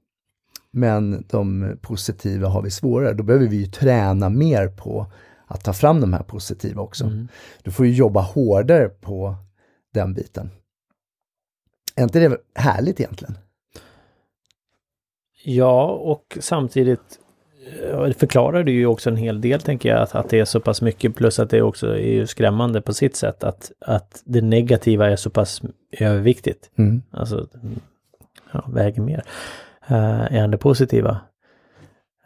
Men 0.70 1.24
de 1.30 1.76
positiva 1.82 2.48
har 2.48 2.62
vi 2.62 2.70
svårare. 2.70 3.14
Då 3.14 3.22
behöver 3.22 3.46
vi 3.46 3.56
ju 3.56 3.66
träna 3.66 4.28
mer 4.28 4.68
på 4.68 5.06
att 5.46 5.64
ta 5.64 5.72
fram 5.72 6.00
de 6.00 6.12
här 6.12 6.22
positiva 6.22 6.82
också. 6.82 7.04
Mm. 7.04 7.28
Du 7.62 7.70
får 7.70 7.86
ju 7.86 7.92
jobba 7.92 8.20
hårdare 8.20 8.88
på 8.88 9.36
den 9.94 10.14
biten. 10.14 10.50
Är 11.96 12.02
inte 12.02 12.28
det 12.28 12.38
härligt 12.54 13.00
egentligen? 13.00 13.38
Ja, 15.44 15.84
och 15.86 16.38
samtidigt 16.40 17.18
eh, 17.82 18.10
förklarar 18.10 18.64
det 18.64 18.72
ju 18.72 18.86
också 18.86 19.10
en 19.10 19.16
hel 19.16 19.40
del, 19.40 19.60
tänker 19.60 19.88
jag, 19.88 20.02
att, 20.02 20.14
att 20.14 20.30
det 20.30 20.40
är 20.40 20.44
så 20.44 20.60
pass 20.60 20.82
mycket, 20.82 21.16
plus 21.16 21.38
att 21.38 21.50
det 21.50 21.62
också 21.62 21.86
är 21.86 22.12
ju 22.12 22.26
skrämmande 22.26 22.80
på 22.80 22.94
sitt 22.94 23.16
sätt, 23.16 23.44
att, 23.44 23.72
att 23.80 24.22
det 24.24 24.40
negativa 24.40 25.10
är 25.10 25.16
så 25.16 25.30
pass 25.30 25.62
överviktigt. 25.90 26.70
Mm. 26.78 27.02
Alltså, 27.10 27.48
ja, 28.52 28.64
väger 28.72 29.02
mer 29.02 29.22
uh, 29.90 30.36
än 30.36 30.50
det 30.50 30.58
positiva. 30.58 31.20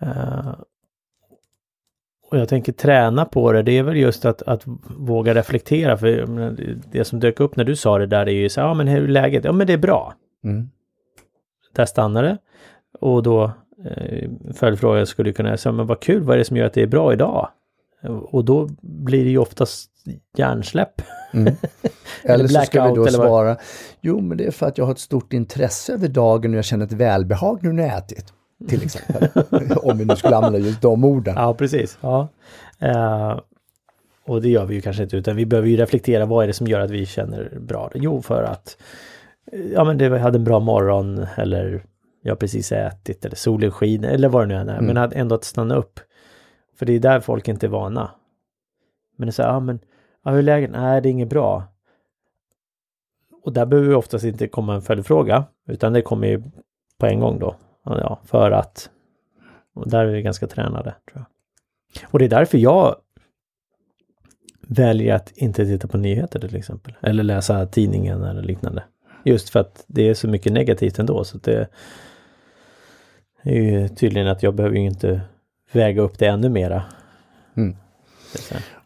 Eh, 0.00 0.54
och 2.30 2.38
jag 2.38 2.49
tänker 2.49 2.72
träna 2.72 3.25
på 3.25 3.52
det, 3.52 3.62
det 3.62 3.78
är 3.78 3.82
väl 3.82 3.96
just 3.96 4.25
att, 4.25 4.42
att 4.42 4.62
våga 4.99 5.34
reflektera. 5.34 5.96
För 5.96 6.26
det- 6.92 7.04
som 7.04 7.20
dök 7.20 7.40
upp 7.40 7.56
när 7.56 7.64
du 7.64 7.76
sa 7.76 7.99
det 7.99 8.06
där 8.06 8.28
är 8.28 8.32
ju 8.32 8.49
så 8.49 8.60
här, 8.60 8.68
ja 8.68 8.75
men 8.75 8.88
hur 8.88 9.04
är 9.04 9.08
läget? 9.08 9.44
Ja 9.44 9.52
men 9.52 9.66
det 9.66 9.72
är 9.72 9.78
bra. 9.78 10.14
Mm. 10.44 10.70
Där 11.75 11.84
stannar 11.87 12.22
det. 12.22 12.38
Och 13.00 13.22
då 13.22 13.44
eh, 13.84 14.30
följdfrågan 14.54 15.06
skulle 15.06 15.32
kunna 15.32 15.56
säga, 15.56 15.72
men 15.72 15.87
vad 15.87 16.00
kul, 16.00 16.22
vad 16.22 16.34
är 16.34 16.38
det 16.38 16.44
som 16.44 16.56
gör 16.56 16.66
att 16.66 16.72
det 16.75 16.82
är 16.82 16.87
bra 16.87 17.12
idag? 17.12 17.49
Och 18.30 18.44
då 18.44 18.68
blir 18.82 19.25
det 19.25 19.30
ju 19.30 19.38
oftast 19.38 19.90
hjärnsläpp. 20.37 21.02
Mm. 21.32 21.54
Eller 22.25 22.49
så 22.49 22.60
ska 22.60 22.88
vi 22.88 22.94
då 22.94 23.06
svara, 23.06 23.56
jo 24.00 24.20
men 24.20 24.38
det 24.38 24.44
är 24.46 24.50
för 24.50 24.66
att 24.66 24.78
jag 24.78 24.84
har 24.84 24.92
ett 24.92 24.99
stort 24.99 25.32
intresse 25.32 25.92
över 25.92 26.08
dagen 26.08 26.50
och 26.52 26.58
jag 26.58 26.64
känner 26.64 26.84
ett 26.84 26.92
välbehag 26.92 27.58
nu 27.62 27.72
när 27.72 27.82
jag 27.82 27.99
ätit. 27.99 28.32
Till 28.68 28.82
exempel. 28.82 29.28
Om 29.82 29.98
vi 29.98 30.04
nu 30.04 30.16
skulle 30.16 30.36
använda 30.36 30.58
just 30.58 30.82
de 30.82 31.04
orden. 31.04 31.34
Ja, 31.36 31.54
precis. 31.54 31.98
Ja. 32.00 32.28
Eh, 32.78 33.40
och 34.24 34.42
det 34.42 34.48
gör 34.48 34.64
vi 34.64 34.74
ju 34.74 34.80
kanske 34.80 35.02
inte, 35.02 35.16
utan 35.16 35.36
vi 35.36 35.46
behöver 35.46 35.68
ju 35.68 35.76
reflektera, 35.76 36.26
vad 36.26 36.42
är 36.42 36.46
det 36.46 36.52
som 36.52 36.66
gör 36.66 36.80
att 36.80 36.90
vi 36.90 37.06
känner 37.06 37.58
bra? 37.60 37.90
Jo, 37.94 38.22
för 38.22 38.42
att 38.42 38.76
eh, 39.52 39.60
ja, 39.60 39.84
men 39.84 39.98
det, 39.98 40.04
jag 40.04 40.18
hade 40.18 40.38
en 40.38 40.44
bra 40.44 40.60
morgon 40.60 41.26
eller 41.36 41.84
jag 42.22 42.30
har 42.30 42.36
precis 42.36 42.72
ätit 42.72 43.24
eller 43.24 43.36
solen 43.36 43.70
skiner 43.70 44.08
eller 44.08 44.28
vad 44.28 44.42
det 44.42 44.46
nu 44.46 44.54
än 44.54 44.68
är. 44.68 44.80
Men 44.80 44.96
att 44.96 45.12
ändå 45.12 45.34
att 45.34 45.44
stanna 45.44 45.74
upp. 45.74 46.00
För 46.78 46.86
det 46.86 46.92
är 46.92 47.00
där 47.00 47.20
folk 47.20 47.48
inte 47.48 47.66
är 47.66 47.70
vana. 47.70 48.10
Men 49.16 49.26
det 49.26 49.30
är 49.30 49.32
så 49.32 49.42
här, 49.42 49.48
ja 49.48 49.60
men, 49.60 49.78
ja, 50.24 50.30
hur 50.30 50.38
är 50.38 50.42
läget? 50.42 50.70
Nej, 50.70 51.02
det 51.02 51.08
är 51.08 51.10
inget 51.10 51.28
bra. 51.28 51.64
Och 53.42 53.52
där 53.52 53.66
behöver 53.66 53.88
vi 53.88 53.94
oftast 53.94 54.24
inte 54.24 54.48
komma 54.48 54.74
en 54.74 54.82
följdfråga, 54.82 55.44
utan 55.68 55.92
det 55.92 56.02
kommer 56.02 56.28
ju 56.28 56.42
på 56.98 57.06
en 57.06 57.20
gång 57.20 57.38
då. 57.38 57.56
Ja, 57.99 58.20
för 58.25 58.50
att 58.50 58.90
och 59.75 59.90
där 59.90 60.04
är 60.04 60.12
vi 60.12 60.23
ganska 60.23 60.47
tränade, 60.47 60.94
tror 61.11 61.25
jag. 61.25 61.25
Och 62.11 62.18
det 62.18 62.25
är 62.25 62.28
därför 62.28 62.59
jag 62.59 62.97
väljer 64.61 65.14
att 65.14 65.32
inte 65.37 65.66
titta 65.66 65.88
på 65.88 65.99
nyheter 65.99 66.38
till 66.38 66.56
exempel. 66.56 66.94
Eller 67.00 67.23
läsa 67.23 67.66
tidningen 67.66 68.23
eller 68.23 68.42
liknande. 68.42 68.85
Just 69.25 69.50
för 69.50 69.61
att 69.61 69.85
det 69.87 70.09
är 70.09 70.14
så 70.14 70.28
mycket 70.28 70.52
negativt 70.52 70.99
ändå. 70.99 71.25
Så 71.25 71.38
det 71.38 71.68
är 73.42 73.54
ju 73.54 73.88
tydligen 73.88 74.28
att 74.28 74.42
jag 74.42 74.54
behöver 74.54 74.76
ju 74.76 74.87
inte 74.87 75.20
väga 75.73 76.02
upp 76.02 76.18
det 76.18 76.26
ännu 76.26 76.49
mera. 76.49 76.82
Mm. 77.56 77.76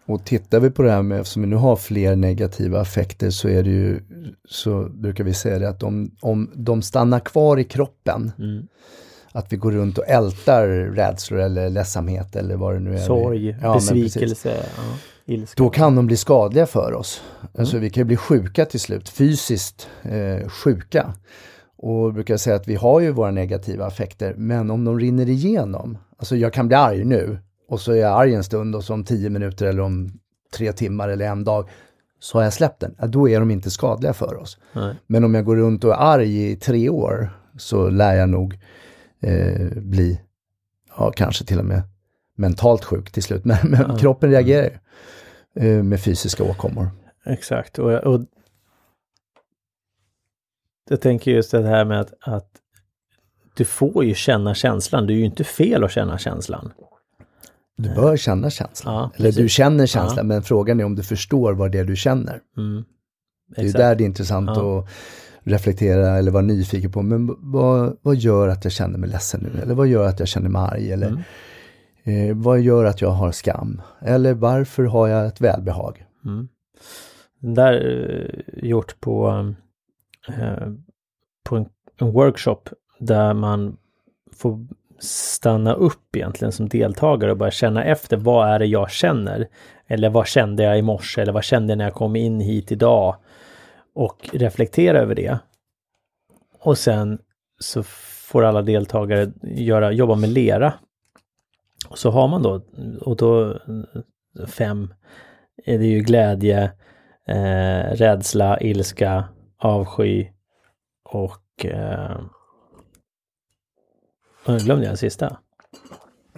Och 0.07 0.25
tittar 0.25 0.61
vi 0.61 0.71
på 0.71 0.83
det 0.83 0.91
här 0.91 1.03
med, 1.03 1.21
eftersom 1.21 1.43
vi 1.43 1.49
nu 1.49 1.57
har 1.57 1.77
fler 1.77 2.17
negativa 2.17 2.81
effekter 2.81 3.31
så 3.31 3.49
är 3.49 3.63
det 3.63 3.71
ju, 3.71 4.01
så 4.49 4.89
brukar 4.91 5.25
vi 5.25 5.35
säga 5.35 5.59
det 5.59 5.69
att 5.69 5.83
om, 5.83 6.11
om 6.21 6.51
de 6.55 6.83
stannar 6.83 7.21
kvar 7.21 7.59
i 7.59 7.65
kroppen, 7.65 8.33
Mm. 8.39 8.67
att 9.33 9.53
vi 9.53 9.57
går 9.57 9.73
runt 9.73 9.99
och 9.99 10.09
ältar 10.09 10.69
rädslor 10.69 11.41
eller 11.41 11.71
ledsamhet 11.71 12.37
eller 12.37 12.57
vad 12.57 12.75
det 12.75 12.81
nu 12.81 12.95
är. 12.95 12.99
Sorg, 12.99 13.57
Ja, 13.63 13.75
besvikelse, 13.75 14.57
ja, 14.77 14.83
ilska. 15.35 15.63
Då 15.63 15.71
kan 15.71 15.97
de 15.97 16.07
bli 16.07 16.17
skadliga 16.17 16.67
för 16.67 16.93
oss. 16.93 17.23
Mm. 17.41 17.51
Alltså 17.59 17.79
vi 17.79 17.91
kan 17.91 18.07
bli 18.07 18.17
sjuka 18.17 18.65
till 18.65 18.81
slut, 18.81 19.09
fysiskt 19.09 19.89
eh, 20.03 20.49
sjuka. 20.49 21.15
Och 21.77 22.13
brukar 22.15 22.37
säga 22.37 22.57
att 22.57 22.69
vi 22.69 22.75
har 22.75 23.01
ju 23.01 23.11
våra 23.11 23.31
negativa 23.31 23.87
affekter, 23.87 24.35
men 24.37 24.71
om 24.71 24.85
de 24.85 25.01
rinner 25.01 25.29
igenom, 25.29 25.99
alltså 26.19 26.37
jag 26.37 26.53
kan 26.53 26.69
bli 26.69 26.77
arg 26.77 27.05
nu 27.05 27.39
och 27.75 27.81
så 27.81 27.93
är 27.93 27.97
jag 27.97 28.13
arg 28.21 28.35
en 28.35 28.45
stund 28.45 28.77
och 28.77 28.85
så 28.85 28.95
om 28.95 29.05
tio 29.05 29.31
minuter 29.31 29.67
eller 29.67 29.83
om 29.83 30.11
tre 30.55 30.73
timmar 30.73 31.09
eller 31.09 31.27
en 31.27 31.45
dag 31.45 31.69
så 32.19 32.39
har 32.39 32.43
jag 32.43 32.53
släppt 32.53 32.81
den. 32.81 32.95
Ja, 32.99 33.07
då 33.07 33.29
är 33.29 33.41
de 33.41 33.51
inte 33.51 33.71
skadliga 33.71 34.13
för 34.13 34.37
oss. 34.37 34.59
Nej. 34.73 34.95
Men 35.07 35.25
om 35.25 35.35
jag 35.35 35.45
går 35.45 35.57
runt 35.57 35.85
och 35.85 35.91
är 35.93 35.97
arg 35.97 36.51
i 36.51 36.57
tre 36.57 36.89
år 36.89 37.31
så 37.59 37.89
lär 37.89 38.15
jag 38.15 38.29
nog 38.29 38.59
eh, 39.21 39.69
bli, 39.77 40.21
ja 40.97 41.13
kanske 41.17 41.45
till 41.45 41.59
och 41.59 41.65
med 41.65 41.83
mentalt 42.37 42.85
sjuk 42.85 43.11
till 43.13 43.23
slut. 43.23 43.45
Men, 43.51 43.57
men 43.63 43.87
Ja. 43.89 43.97
kroppen 43.97 44.31
reagerar 44.31 44.71
ju 45.57 45.77
eh, 45.79 45.83
med 45.83 46.01
fysiska 46.01 46.45
åkommor. 46.45 46.91
Exakt. 47.27 47.79
Och, 47.79 47.93
och 47.93 48.21
jag 50.89 51.01
tänker 51.01 51.31
just 51.31 51.51
det 51.51 51.63
här 51.67 51.85
med 51.85 52.01
att, 52.01 52.13
att 52.21 52.49
du 53.57 53.65
får 53.65 54.05
ju 54.05 54.15
känna 54.15 54.55
känslan. 54.55 55.07
Det 55.07 55.13
är 55.13 55.17
ju 55.17 55.25
inte 55.25 55.45
fel 55.45 55.85
att 55.85 55.91
känna 55.93 56.19
känslan. 56.19 56.73
Du 57.77 57.95
bör 57.95 58.17
känna 58.17 58.51
känslan. 58.51 58.95
Ja, 58.95 59.11
Eller 59.17 59.33
du 59.33 59.49
känner 59.49 59.87
känslan, 59.87 60.17
Ja. 60.17 60.23
men 60.23 60.43
frågan 60.43 60.81
är 60.81 60.85
om 60.85 60.95
du 60.95 61.03
förstår 61.03 61.53
vad 61.53 61.73
det 61.73 61.79
är 61.79 61.85
du 61.85 61.97
känner. 61.97 62.41
Mm. 62.57 62.85
Det 63.57 63.63
är 63.63 63.73
där 63.73 63.95
det 63.95 64.05
är 64.05 64.07
intressant 64.07 64.51
Ja. 64.55 64.79
att 64.79 64.89
reflektera 65.43 66.09
eller 66.19 66.31
vara 66.31 66.43
nyfiken 66.43 66.93
på, 66.93 67.03
men 67.03 67.37
vad, 67.39 67.97
vad 68.03 68.17
gör 68.17 68.49
att 68.49 68.65
jag 68.65 68.73
känner 68.73 68.99
mig 68.99 69.11
ledsen 69.11 69.41
nu? 69.55 69.61
Eller 69.63 69.75
vad 69.75 69.87
gör 69.87 70.09
att 70.09 70.19
jag 70.19 70.29
känner 70.29 70.49
mig 70.49 70.63
arg? 70.63 70.93
Eller 70.93 71.07
Mm. 72.05 72.31
eh, 72.31 72.37
vad 72.37 72.61
gör 72.61 72.85
att 72.85 73.01
jag 73.01 73.11
har 73.11 73.33
skam? 73.33 73.83
Eller 74.01 74.35
varför 74.35 74.85
har 74.85 75.09
jag 75.09 75.27
ett 75.27 75.41
välbehag? 75.41 76.05
Mm. 76.25 76.49
Den 77.41 77.55
där 77.55 77.73
eh, 78.55 78.69
gjort 78.69 79.01
på, 79.01 79.29
eh, 80.29 80.69
på 81.45 81.57
en, 81.57 81.67
en 82.01 82.13
workshop 82.13 82.61
där 82.99 83.35
man 83.35 83.77
får 84.37 84.67
stanna 84.99 85.75
upp 85.75 86.17
egentligen 86.17 86.53
som 86.53 86.69
deltagare 86.69 87.31
och 87.31 87.37
bara 87.37 87.51
känna 87.51 87.85
efter 87.85 88.17
vad 88.17 88.49
är 88.49 88.59
det 88.59 88.67
jag 88.67 88.91
känner? 88.91 89.49
Eller 89.87 90.11
vad 90.11 90.27
kände 90.27 90.63
jag 90.63 90.79
i 90.79 90.83
morse? 90.83 91.23
Eller 91.23 91.33
vad 91.33 91.45
kände 91.45 91.71
jag 91.71 91.79
när 91.79 91.85
jag 91.85 91.95
kom 91.95 92.17
in 92.17 92.41
hit 92.41 92.73
idag? 92.73 93.17
Och 93.95 94.29
reflektera 94.33 94.99
över 94.99 95.15
det. 95.15 95.39
Och 96.61 96.79
sen 96.79 97.19
så 97.59 97.83
får 98.29 98.45
alla 98.45 98.63
deltagare 98.63 99.33
göra, 99.43 99.93
jobba 99.93 100.15
med 100.15 100.29
lera. 100.31 100.75
Och 101.89 101.99
så 101.99 102.11
har 102.11 102.29
man 102.29 102.43
då, 102.43 102.61
och 103.01 103.17
då 103.17 103.59
fem 104.47 104.95
är 105.65 105.79
det 105.79 105.87
ju 105.87 106.01
glädje, 106.01 106.73
eh, 107.29 107.91
rädsla, 107.93 108.61
ilska, 108.61 109.25
avsky 109.59 110.27
och 111.05 111.65
eh, 111.65 112.21
nu 114.47 114.59
glömde 114.59 114.85
jag 114.85 114.91
den 114.91 114.97
sista. 114.99 115.37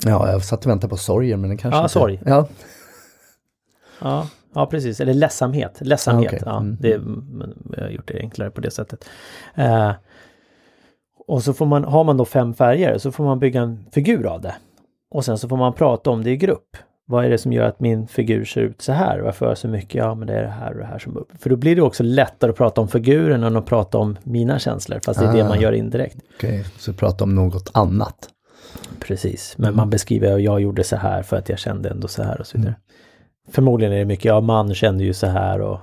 Ja, 0.04 0.30
jag 0.30 0.44
satt 0.44 0.64
och 0.66 0.70
väntade 0.70 0.90
på 0.90 0.96
sorgen, 0.96 1.40
men 1.40 1.50
den 1.50 1.58
kanske 1.58 1.76
Ja, 1.78 1.82
inte... 1.82 1.92
sorg. 1.92 2.22
Ja, 2.26 2.46
Ja, 4.00 4.28
ja 4.54 4.66
precis. 4.66 5.00
Eller 5.00 5.14
ledsamhet. 5.14 5.78
Ledsamhet. 5.80 6.32
Ah, 6.32 6.36
okej. 6.36 6.42
Ja, 6.46 6.56
Mm. 6.56 6.76
det, 6.80 6.98
men 6.98 7.54
jag 7.76 7.82
har 7.82 7.90
gjort 7.90 8.08
det 8.08 8.18
enklare 8.20 8.50
på 8.50 8.60
det 8.60 8.70
sättet. 8.70 9.04
Eh, 9.54 9.92
och 11.26 11.42
så 11.42 11.52
får 11.54 11.66
man, 11.66 11.84
har 11.84 12.04
man 12.04 12.16
då 12.16 12.24
fem 12.24 12.54
färger 12.54 12.98
så 12.98 13.12
får 13.12 13.24
man 13.24 13.38
bygga 13.38 13.60
en 13.60 13.84
figur 13.92 14.26
av 14.26 14.40
det. 14.40 14.54
Och 15.10 15.24
sen 15.24 15.38
så 15.38 15.48
får 15.48 15.56
man 15.56 15.72
prata 15.72 16.10
om 16.10 16.24
det 16.24 16.30
i 16.30 16.36
grupp. 16.36 16.76
Vad 17.08 17.24
är 17.24 17.30
det 17.30 17.38
som 17.38 17.52
gör 17.52 17.64
att 17.68 17.80
min 17.80 18.06
figur 18.06 18.44
ser 18.44 18.60
ut 18.60 18.82
så 18.82 18.92
här? 18.92 19.18
Varför 19.20 19.46
har 19.46 19.50
jag 19.50 19.58
så 19.58 19.68
mycket? 19.68 19.94
Ja, 19.94 20.14
men 20.14 20.26
det 20.28 20.34
är 20.34 20.42
det 20.42 20.48
här 20.48 20.72
och 20.72 20.78
det 20.78 20.84
här 20.86 20.98
som... 20.98 21.24
För 21.38 21.50
då 21.50 21.56
blir 21.56 21.76
det 21.76 21.82
också 21.82 22.02
lättare 22.02 22.50
att 22.50 22.56
prata 22.56 22.80
om 22.80 22.88
figuren 22.88 23.42
än 23.42 23.56
att 23.56 23.66
prata 23.66 23.98
om 23.98 24.16
mina 24.22 24.58
känslor. 24.58 25.00
Fast 25.04 25.20
det 25.20 25.26
är 25.26 25.32
det 25.32 25.42
Ah. 25.44 25.48
man 25.48 25.60
gör 25.60 25.72
indirekt. 25.72 26.16
okej. 26.36 26.64
Så 26.78 26.92
prata 26.92 27.24
om 27.24 27.34
något 27.34 27.70
annat. 27.74 28.28
Precis, 29.00 29.54
men 29.58 29.76
man 29.76 29.90
beskriver 29.90 30.34
att 30.34 30.42
jag 30.42 30.60
gjorde 30.60 30.84
så 30.84 30.96
här 30.96 31.22
för 31.22 31.36
att 31.36 31.48
jag 31.48 31.58
kände 31.58 31.88
ändå 31.90 32.08
så 32.08 32.22
här 32.22 32.40
och 32.40 32.46
så 32.46 32.58
vidare. 32.58 32.74
Förmodligen 33.50 33.92
är 33.94 33.98
det 33.98 34.04
mycket, 34.04 34.24
ja 34.24 34.40
man 34.40 34.74
kände 34.74 35.04
ju 35.04 35.12
så 35.12 35.26
här 35.26 35.60
och 35.60 35.78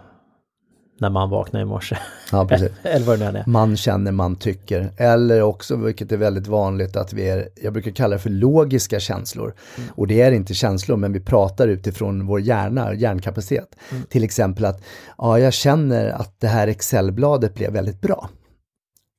när 1.04 1.10
man 1.10 1.30
vaknar 1.30 1.62
i 1.62 1.66
morse. 1.66 1.98
Ja, 2.32 2.48
precis. 2.50 2.72
Eller 2.84 3.06
vad 3.06 3.20
det 3.20 3.32
nu 3.32 3.40
är. 3.40 3.44
Man 3.48 3.78
känner, 3.78 4.12
man 4.12 4.36
tycker. 4.36 4.92
Eller 4.98 5.42
också, 5.42 5.76
vilket 5.76 6.12
är 6.12 6.18
väldigt 6.18 6.48
vanligt, 6.48 6.96
att 6.96 7.14
vi 7.14 7.30
är, 7.30 7.50
jag 7.62 7.74
brukar 7.74 7.92
kalla 7.92 8.16
det 8.16 8.20
för 8.20 8.30
logiska 8.30 9.00
känslor. 9.00 9.54
Mm. 9.78 9.90
Och 9.96 10.08
det 10.08 10.22
är 10.22 10.32
inte 10.32 10.54
känslor, 10.54 10.98
men 10.98 11.14
vi 11.14 11.20
pratar 11.20 11.68
utifrån 11.68 12.26
vår 12.26 12.42
hjärna, 12.42 12.94
hjärnkapacitet. 12.94 13.76
Mm. 13.92 14.04
Till 14.04 14.24
exempel 14.24 14.66
att, 14.66 14.84
ja, 15.18 15.40
jag 15.40 15.54
känner 15.54 16.10
att 16.10 16.40
det 16.40 16.48
här 16.48 16.68
Excel-bladet 16.68 17.56
blev 17.56 17.74
väldigt 17.74 18.02
bra. 18.02 18.30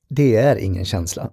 Det 0.09 0.35
är 0.35 0.55
ingen 0.55 0.85
känsla. 0.85 1.29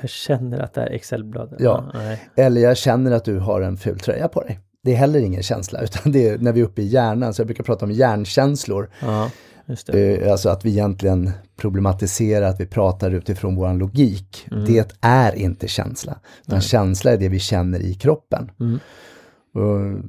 Jag 0.00 0.10
känner 0.10 0.58
att 0.58 0.74
det 0.74 0.80
är 0.80 0.90
Excel-bladet. 0.90 1.60
Ja. 1.60 1.90
nej. 1.94 2.28
Eller 2.36 2.60
jag 2.60 2.76
känner 2.76 3.10
att 3.10 3.24
du 3.24 3.38
har 3.38 3.60
en 3.60 3.76
ful 3.76 3.98
tröja 3.98 4.28
på 4.28 4.40
dig. 4.40 4.60
Det 4.84 4.92
är 4.92 4.96
heller 4.96 5.20
ingen 5.20 5.42
känsla, 5.42 5.80
utan 5.82 6.12
det 6.12 6.28
är 6.28 6.38
när 6.38 6.52
vi 6.52 6.60
är 6.60 6.64
uppe 6.64 6.82
i 6.82 6.86
hjärnan, 6.86 7.34
så 7.34 7.40
jag 7.40 7.46
brukar 7.46 7.64
prata 7.64 7.84
om 7.84 7.92
hjärnkänslor. 7.92 8.90
ja, 9.00 9.30
just 9.68 9.86
det. 9.86 10.16
Eh, 10.16 10.32
Alltså 10.32 10.48
att 10.48 10.64
vi 10.64 10.70
egentligen 10.70 11.30
problematiserar, 11.56 12.46
att 12.46 12.60
vi 12.60 12.66
pratar 12.66 13.10
utifrån 13.10 13.56
vår 13.56 13.74
logik. 13.74 14.46
Det 14.66 14.96
är 15.00 15.34
inte 15.34 15.68
känsla. 15.68 16.18
Utan 16.46 16.60
känsla 16.60 17.12
är 17.12 17.18
det 17.18 17.28
vi 17.28 17.38
känner 17.38 17.80
i 17.80 17.94
kroppen. 17.94 18.50
Mm. 18.60 18.78
Och 19.54 20.02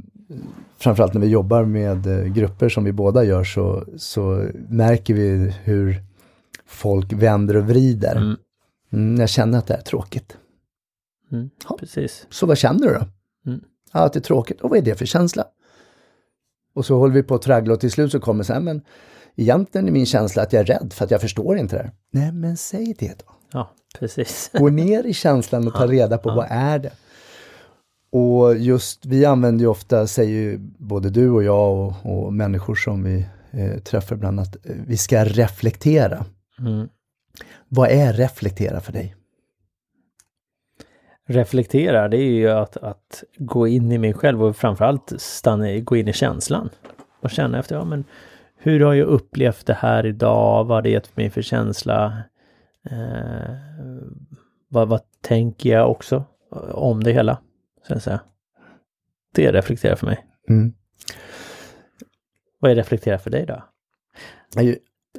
framförallt 0.78 1.14
när 1.14 1.22
vi 1.22 1.28
jobbar 1.28 1.66
med 1.66 2.08
eh, 2.08 2.26
grupper 2.26 2.70
som 2.70 2.84
vi 2.84 2.92
båda 2.92 3.24
gör 3.24 3.44
så, 3.44 3.86
så 3.98 4.48
märker 4.70 5.14
vi 5.14 5.54
hur 5.64 6.04
folk 6.66 7.14
vänder 7.14 7.58
och 7.58 7.68
vrider. 7.68 8.16
Mm. 8.16 8.36
Mm, 8.94 9.20
jag 9.20 9.30
känner 9.30 9.58
att 9.58 9.68
det 9.68 9.74
är 9.74 9.82
tråkigt. 9.82 10.38
Mm. 11.32 11.50
Ja. 11.70 11.78
Precis. 11.80 12.28
Så 12.30 12.46
vad 12.46 12.58
känner 12.58 12.88
du 12.88 12.94
då? 12.94 13.06
Mm. 13.52 13.62
Ja, 13.94 14.00
att 14.00 14.14
det 14.14 14.20
är 14.20 14.22
tråkigt. 14.22 14.62
Och 14.62 14.70
vad 14.70 14.80
är 14.80 14.84
det 14.84 14.96
för 14.96 15.06
känsla? 15.06 15.44
Och 16.74 16.86
så 16.86 16.98
håller 16.98 17.14
vi 17.14 17.24
på 17.24 17.36
att 17.36 17.42
traggla 17.42 17.74
och 17.74 17.80
till 17.80 17.92
slut 17.92 18.12
så 18.12 18.20
kommer 18.20 18.44
så 18.44 18.54
här, 18.54 18.60
men 18.60 18.82
egentligen 19.42 19.88
är 19.88 19.92
min 19.92 20.06
känsla 20.06 20.44
att 20.44 20.54
jag 20.54 20.60
är 20.60 20.66
rädd 20.66 20.94
för 20.94 21.06
att 21.06 21.12
jag 21.12 21.22
förstår 21.22 21.58
inte 21.58 21.76
det 21.76 21.84
här. 21.84 21.92
Nej, 22.12 22.32
men 22.32 22.58
säg 22.58 22.96
det 23.00 23.20
då. 23.26 23.34
Ja, 23.52 23.72
precis. 24.00 24.52
Gå 24.54 24.70
ner 24.70 25.04
i 25.04 25.14
känslan 25.14 25.68
och 25.68 25.74
ta 25.74 25.88
reda 25.88 26.18
på 26.18 26.30
vad 26.30 26.48
är 26.50 26.80
det. 26.80 26.92
Och 28.12 28.58
just, 28.58 29.06
vi 29.06 29.26
använder 29.26 29.64
ju 29.64 29.68
ofta, 29.68 30.08
säger 30.08 30.32
ju 30.32 30.58
både 30.78 31.10
du 31.10 31.30
och 31.30 31.44
jag 31.44 31.78
och, 31.78 31.94
och 32.06 32.34
människor 32.34 32.76
som 32.76 33.04
vi 33.04 33.26
eh, 33.52 33.80
träffar 33.80 34.16
ibland, 34.16 34.40
att 34.40 34.56
eh, 34.66 34.76
vi 34.88 34.98
ska 34.98 35.26
reflektera. 35.26 36.26
Mm. 36.60 36.90
Vad 37.68 37.90
är 37.90 38.14
reflektera 38.14 38.82
för 38.82 38.94
dig? 38.94 39.16
Reflektera, 41.28 42.08
det 42.08 42.18
är 42.18 42.32
ju 42.32 42.50
att, 42.50 42.78
att 42.78 43.24
gå 43.38 43.68
in 43.68 43.92
i 43.92 43.98
mig 43.98 44.14
själv 44.14 44.44
och 44.44 44.56
framförallt 44.56 45.14
stanna, 45.18 45.80
gå 45.80 45.98
in 45.98 46.08
i 46.08 46.14
känslan. 46.14 46.70
Och 47.22 47.30
känna 47.30 47.60
efter, 47.60 47.76
ja 47.76 47.86
men 47.86 48.04
hur 48.62 48.80
har 48.80 48.94
jag 48.94 49.08
upplevt 49.08 49.66
det 49.66 49.74
här 49.74 50.06
idag? 50.06 50.66
Vad 50.66 50.78
har 50.78 50.82
det 50.82 50.90
gett 50.90 51.18
mig 51.18 51.30
för 51.30 51.42
känsla? 51.42 52.24
Eh, 52.92 53.56
vad, 54.70 54.88
vad 54.88 55.02
tänker 55.22 55.70
jag 55.70 55.92
också 55.92 56.24
om 56.72 57.04
det 57.04 57.12
hela? 57.12 57.38
Så 57.88 58.00
säga. 58.00 58.20
Det 59.34 59.52
reflekterar 59.52 59.96
för 59.96 60.06
mig. 60.06 60.26
Mm. 60.50 60.74
Vad 62.60 62.72
är 62.72 62.76
reflektera 62.76 63.18
för 63.18 63.30
dig 63.30 63.46
då? 63.46 63.64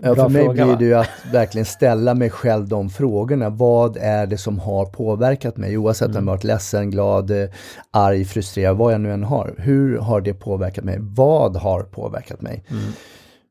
Ja, 0.03 0.15
för 0.15 0.29
mig 0.29 0.45
fråga, 0.45 0.65
blir 0.65 0.77
det 0.77 0.85
ju 0.85 0.95
att 0.95 1.27
verkligen 1.33 1.65
ställa 1.65 2.15
mig 2.15 2.31
själv 2.31 2.69
de 2.69 2.91
frågorna. 2.91 3.51
Vad 3.51 3.97
är 3.97 4.27
det 4.27 4.39
som 4.39 4.59
har 4.59 4.87
påverkat 4.87 5.57
mig? 5.57 5.79
Oavsett 5.79 6.09
om 6.09 6.15
jag 6.15 6.23
varit 6.23 6.45
ledsen, 6.45 6.91
glad, 6.91 7.31
eh, 7.31 7.51
arg, 7.91 8.25
frustrerad, 8.25 8.77
vad 8.77 8.93
jag 8.93 9.01
nu 9.01 9.13
än 9.13 9.25
har. 9.25 9.55
Hur 9.59 9.99
har 9.99 10.21
det 10.21 10.35
påverkat 10.35 10.85
mig? 10.85 10.97
Vad 11.01 11.57
har 11.57 11.83
påverkat 11.83 12.41
mig? 12.41 12.65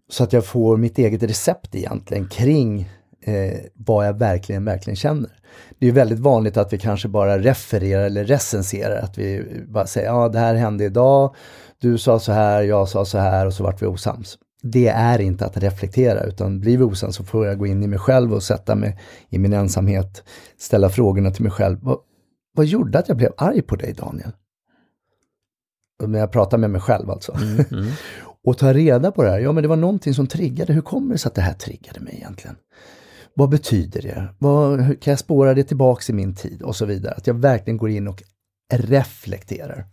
Så 0.10 0.24
att 0.24 0.34
jag 0.34 0.46
får 0.46 0.78
mitt 0.78 0.98
eget 0.98 1.24
recept 1.24 1.76
egentligen 1.76 2.28
kring 2.28 2.90
eh, 3.22 3.60
vad 3.74 4.08
jag 4.08 4.20
verkligen, 4.20 4.66
verkligen 4.66 4.96
känner. 4.96 5.30
Det 5.80 5.88
är 5.88 5.92
väldigt 5.92 6.20
vanligt 6.20 6.58
att 6.58 6.74
vi 6.74 6.78
kanske 6.78 7.08
bara 7.08 7.40
refererar 7.40 8.06
eller 8.06 8.26
recenserar, 8.26 9.02
att 9.02 9.18
vi 9.18 9.46
bara 9.68 9.88
säger 9.88 10.08
ja 10.08 10.30
det 10.30 10.40
här 10.40 10.56
hände 10.56 10.84
idag, 10.84 11.36
du 11.82 11.98
sa 11.98 12.20
så 12.20 12.32
här, 12.32 12.62
jag 12.62 12.90
sa 12.90 13.06
så 13.06 13.18
här 13.18 13.46
och 13.46 13.54
så 13.54 13.64
vart 13.64 13.82
vi 13.82 13.86
osams. 13.86 14.38
Det 14.62 14.88
är 14.88 15.22
inte 15.22 15.46
att 15.46 15.58
reflektera 15.58 16.24
utan 16.24 16.60
blir 16.60 16.78
vi 16.78 16.84
osams 16.84 17.16
så 17.16 17.24
får 17.24 17.48
jag 17.48 17.58
gå 17.58 17.68
in 17.68 17.84
i 17.84 17.88
mig 17.88 18.00
själv 18.00 18.34
och 18.34 18.44
sätta 18.44 18.76
mig 18.76 19.00
i 19.30 19.40
min 19.40 19.54
ensamhet, 19.54 20.24
ställa 20.58 20.90
frågorna 20.90 21.32
till 21.32 21.44
mig 21.44 21.52
själv. 21.52 21.78
Vad, 21.82 21.98
vad 22.56 22.66
gjorde 22.66 23.00
att 23.00 23.08
jag 23.08 23.18
blev 23.18 23.32
arg 23.38 23.62
på 23.62 23.76
dig 23.76 23.94
Daniel? 23.94 24.32
När 26.04 26.20
jag 26.20 26.32
pratar 26.32 26.58
med 26.58 26.70
mig 26.70 26.82
själv 26.82 27.10
alltså. 27.10 27.38
och 28.46 28.58
ta 28.58 28.74
reda 28.74 29.12
på 29.12 29.24
det 29.24 29.30
här. 29.30 29.40
Ja, 29.40 29.52
men 29.52 29.64
det 29.64 29.68
var 29.68 29.76
någonting 29.76 30.14
som 30.14 30.28
triggade. 30.28 30.74
Hur 30.74 30.82
kommer 30.82 31.14
det 31.14 31.18
sig 31.18 31.30
att 31.30 31.36
det 31.36 31.42
här 31.42 31.54
triggade 31.54 32.00
mig 32.00 32.16
egentligen? 32.16 32.56
Vad 33.34 33.50
betyder 33.50 34.02
det? 34.02 34.28
Vad, 34.40 34.78
kan 35.02 35.12
jag 35.12 35.20
spåra 35.20 35.54
det 35.54 35.64
tillbaks 35.64 36.10
i 36.10 36.14
min 36.14 36.36
tid? 36.36 36.62
Och 36.62 36.76
så 36.76 36.86
vidare. 36.86 37.14
Att 37.14 37.28
jag 37.28 37.34
verkligen 37.34 37.78
går 37.78 37.90
in 37.90 38.08
och 38.08 38.24
reflekterar. 38.74 39.86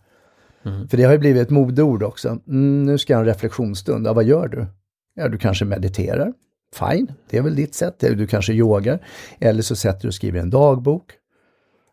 För 0.88 0.96
det 0.96 1.02
har 1.02 1.12
ju 1.12 1.18
blivit 1.18 1.42
ett 1.42 1.50
modeord 1.50 2.02
också. 2.02 2.28
Mm, 2.28 2.84
nu 2.84 2.98
ska 2.98 3.12
jag 3.12 3.18
ha 3.18 3.22
en 3.22 3.28
reflektionsstund. 3.28 4.06
Ja, 4.06 4.12
vad 4.12 4.24
gör 4.24 4.48
du? 4.48 4.66
Ja, 5.14 5.28
du 5.28 5.38
kanske 5.38 5.64
mediterar. 5.64 6.32
Fine, 6.74 7.12
det 7.30 7.38
är 7.38 7.42
väl 7.42 7.54
ditt 7.54 7.74
sätt. 7.74 7.94
Du 7.98 8.26
kanske 8.26 8.52
yogar. 8.52 9.06
Eller 9.38 9.62
så 9.62 9.76
sätter 9.76 10.02
du 10.02 10.08
och 10.08 10.14
skriver 10.14 10.40
en 10.40 10.50
dagbok. 10.50 11.12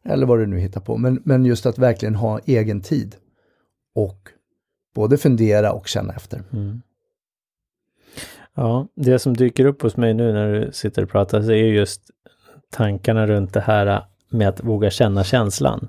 Eller 0.05 0.25
vad 0.25 0.39
du 0.39 0.45
nu 0.45 0.59
hittar 0.59 0.81
på. 0.81 0.97
Men, 0.97 1.21
men 1.25 1.45
just 1.45 1.65
att 1.65 1.77
verkligen 1.77 2.15
ha 2.15 2.39
egen 2.45 2.81
tid. 2.81 3.15
Och 3.95 4.29
både 4.93 5.17
fundera 5.17 5.71
och 5.71 5.87
känna 5.87 6.13
efter. 6.13 6.43
Ja, 8.55 8.87
det 8.95 9.19
som 9.19 9.37
dyker 9.37 9.65
upp 9.65 9.81
hos 9.81 9.97
mig 9.97 10.13
nu 10.13 10.33
när 10.33 10.53
du 10.53 10.71
sitter 10.71 11.03
och 11.03 11.09
pratar 11.09 11.41
så 11.41 11.51
är 11.51 11.55
just 11.55 12.01
tankarna 12.71 13.27
runt 13.27 13.53
det 13.53 13.61
här 13.61 14.05
med 14.29 14.49
att 14.49 14.63
våga 14.63 14.89
känna 14.89 15.23
känslan. 15.23 15.87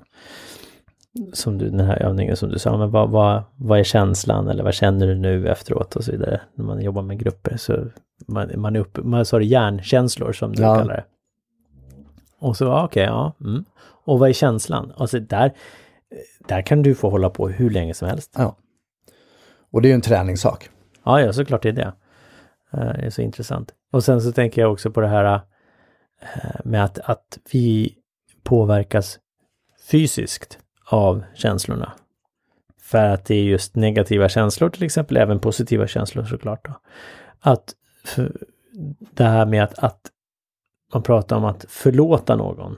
Som 1.33 1.57
du, 1.57 1.69
den 1.69 1.79
här 1.79 2.01
övningen 2.03 2.35
som 2.37 2.49
du 2.49 2.59
sa, 2.59 2.77
men 2.77 2.91
vad, 2.91 3.09
vad, 3.09 3.43
vad 3.55 3.79
är 3.79 3.83
känslan 3.83 4.47
eller 4.47 4.63
vad 4.63 4.73
känner 4.73 5.07
du 5.07 5.15
nu 5.15 5.47
efteråt 5.47 5.95
och 5.95 6.03
så 6.03 6.11
vidare. 6.11 6.41
När 6.55 6.65
man 6.65 6.81
jobbar 6.81 7.01
med 7.01 7.19
grupper 7.19 7.57
så 7.57 7.85
man, 8.27 8.51
man 8.55 8.75
är 8.75 8.79
uppe, 8.79 9.01
man 9.01 9.25
sa 9.25 9.39
det 9.39 9.45
hjärnkänslor 9.45 10.33
som 10.33 10.51
du 10.55 10.61
Ja. 10.61 10.75
kallar 10.75 10.93
det. 10.95 11.05
Och 12.39 12.57
så, 12.57 12.65
ja, 12.65 12.85
okej, 12.85 13.03
ja. 13.03 13.33
Mm. 13.41 13.65
Och 14.05 14.19
vad 14.19 14.29
är 14.29 14.33
känslan? 14.33 14.93
Alltså 14.97 15.19
där, 15.19 15.51
där 16.47 16.61
kan 16.61 16.81
du 16.81 16.95
få 16.95 17.09
hålla 17.09 17.29
på 17.29 17.47
hur 17.49 17.69
länge 17.69 17.93
som 17.93 18.07
helst. 18.07 18.31
Ja. 18.37 18.55
Och 19.75 19.81
det 19.81 19.87
är 19.87 19.89
ju 19.89 19.95
en 19.95 20.01
träningssak. 20.01 20.69
Ja, 21.03 21.21
ja, 21.21 21.33
såklart 21.33 21.63
det 21.63 21.69
är 21.69 21.73
det. 21.73 21.93
Eh, 22.73 22.93
det 22.93 23.05
är 23.05 23.09
så 23.09 23.21
intressant. 23.21 23.73
Och 23.91 24.03
sen 24.03 24.21
så 24.21 24.31
tänker 24.31 24.61
jag 24.61 24.71
också 24.71 24.91
på 24.91 25.01
det 25.01 25.07
här 25.07 25.41
eh, 26.21 26.61
med 26.63 26.83
att, 26.83 26.99
att 26.99 27.39
vi 27.51 27.95
påverkas 28.43 29.19
fysiskt 29.91 30.59
av 30.85 31.23
känslorna. 31.33 31.91
För 32.81 33.09
att 33.09 33.25
det 33.25 33.35
är 33.35 33.43
just 33.43 33.75
negativa 33.75 34.29
känslor 34.29 34.69
till 34.69 34.83
exempel, 34.83 35.17
även 35.17 35.39
positiva 35.39 35.87
känslor 35.87 36.23
såklart. 36.23 36.65
Då. 36.65 36.79
Att 37.39 37.75
det 39.13 39.23
här 39.23 39.45
med 39.45 39.63
att, 39.63 39.79
att 39.79 40.01
man 40.93 41.03
pratar 41.03 41.35
om 41.35 41.45
att 41.45 41.65
förlåta 41.69 42.35
någon 42.35 42.77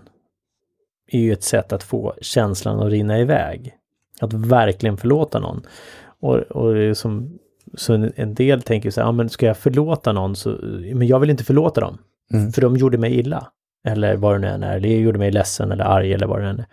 är 1.08 1.20
ju 1.20 1.34
ett 1.34 1.44
sätt 1.44 1.74
att 1.74 1.84
få 1.84 2.16
känslan 2.22 2.80
att 2.80 2.92
rinna 2.92 3.20
iväg. 3.20 3.78
Att 4.22 4.34
verkligen 4.34 4.98
förlåta 4.98 5.40
någon. 5.40 5.64
Och, 6.22 6.36
och 6.38 6.74
det 6.74 6.84
är 6.84 6.94
som, 6.94 7.40
så 7.74 7.94
en, 7.94 8.14
en 8.16 8.34
del 8.34 8.62
tänker 8.62 8.92
så 8.92 9.02
här, 9.02 9.08
ja 9.08 9.12
men 9.12 9.30
ska 9.30 9.46
jag 9.46 9.58
förlåta 9.58 10.12
någon 10.14 10.36
så, 10.36 10.50
men 10.94 11.08
jag 11.08 11.20
vill 11.20 11.30
inte 11.30 11.44
förlåta 11.44 11.82
dem. 11.82 11.98
Mm. 12.34 12.52
För 12.52 12.62
de 12.62 12.78
gjorde 12.78 12.98
mig 12.98 13.20
illa. 13.20 13.52
Eller 13.88 14.16
vad 14.16 14.36
det 14.36 14.40
nu 14.40 14.48
än 14.48 14.64
är, 14.64 14.78
eller 14.78 14.90
gjorde 14.90 15.20
mig 15.20 15.32
ledsen 15.32 15.72
eller 15.72 15.84
arg 15.84 16.14
eller 16.14 16.28
vad 16.28 16.42
det 16.42 16.48
än 16.48 16.60
är. 16.60 16.66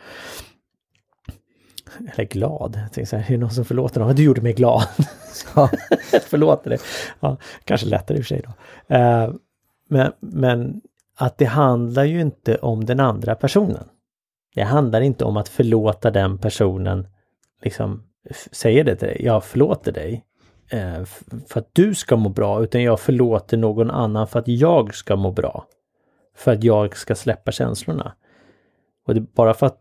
Eller 2.15 2.25
glad. 2.25 2.77
Jag 2.83 2.93
tänkte 2.93 3.07
så 3.07 3.17
här, 3.17 3.25
är 3.25 3.33
det 3.33 3.39
någon 3.39 3.51
som 3.51 3.65
förlåter 3.65 4.01
någon? 4.01 4.15
Du 4.17 4.25
gjorde 4.25 4.41
mig 4.41 4.53
glad. 4.53 4.85
Ja. 5.55 5.71
Förlåter 6.23 6.71
det. 6.71 6.79
Ja, 7.21 7.37
kanske 7.65 7.87
lättare 7.87 8.19
i 8.19 8.21
och 8.21 8.25
för 8.25 8.29
sig 8.29 8.43
då. 8.47 8.95
Eh, 8.95 9.31
men, 9.89 10.13
men 10.21 10.81
att 11.17 11.39
det 11.39 11.45
handlar 11.45 12.05
ju 12.05 12.21
inte 12.21 12.57
om 12.57 12.85
den 12.85 13.01
andra 13.01 13.35
personen. 13.35 13.85
Det 14.55 14.63
handlar 14.63 15.01
inte 15.01 15.25
om 15.25 15.37
att 15.37 15.49
förlåta 15.49 16.11
den 16.11 16.39
personen, 16.39 17.09
liksom 17.63 18.03
säger 18.53 18.85
det 18.85 18.97
till 18.97 19.09
dig, 19.09 19.21
jag 19.25 19.45
förlåter 19.45 19.93
dig 19.93 20.25
eh, 20.71 21.05
för 21.49 21.61
att 21.61 21.69
du 21.73 21.95
ska 21.95 22.17
må 22.17 22.29
bra, 22.29 22.63
utan 22.63 22.83
jag 22.83 23.01
förlåter 23.01 23.57
någon 23.57 23.91
annan 23.91 24.27
för 24.29 24.39
att 24.39 24.49
jag 24.49 24.95
ska 24.95 25.17
må 25.17 25.31
bra. 25.33 25.67
För 26.37 26.53
att 26.53 26.65
jag 26.65 26.97
ska 26.97 27.15
släppa 27.15 27.53
känslorna. 27.53 28.15
Och 29.07 29.15
det, 29.15 29.21
bara 29.21 29.55
för 29.55 29.67
att 29.67 29.81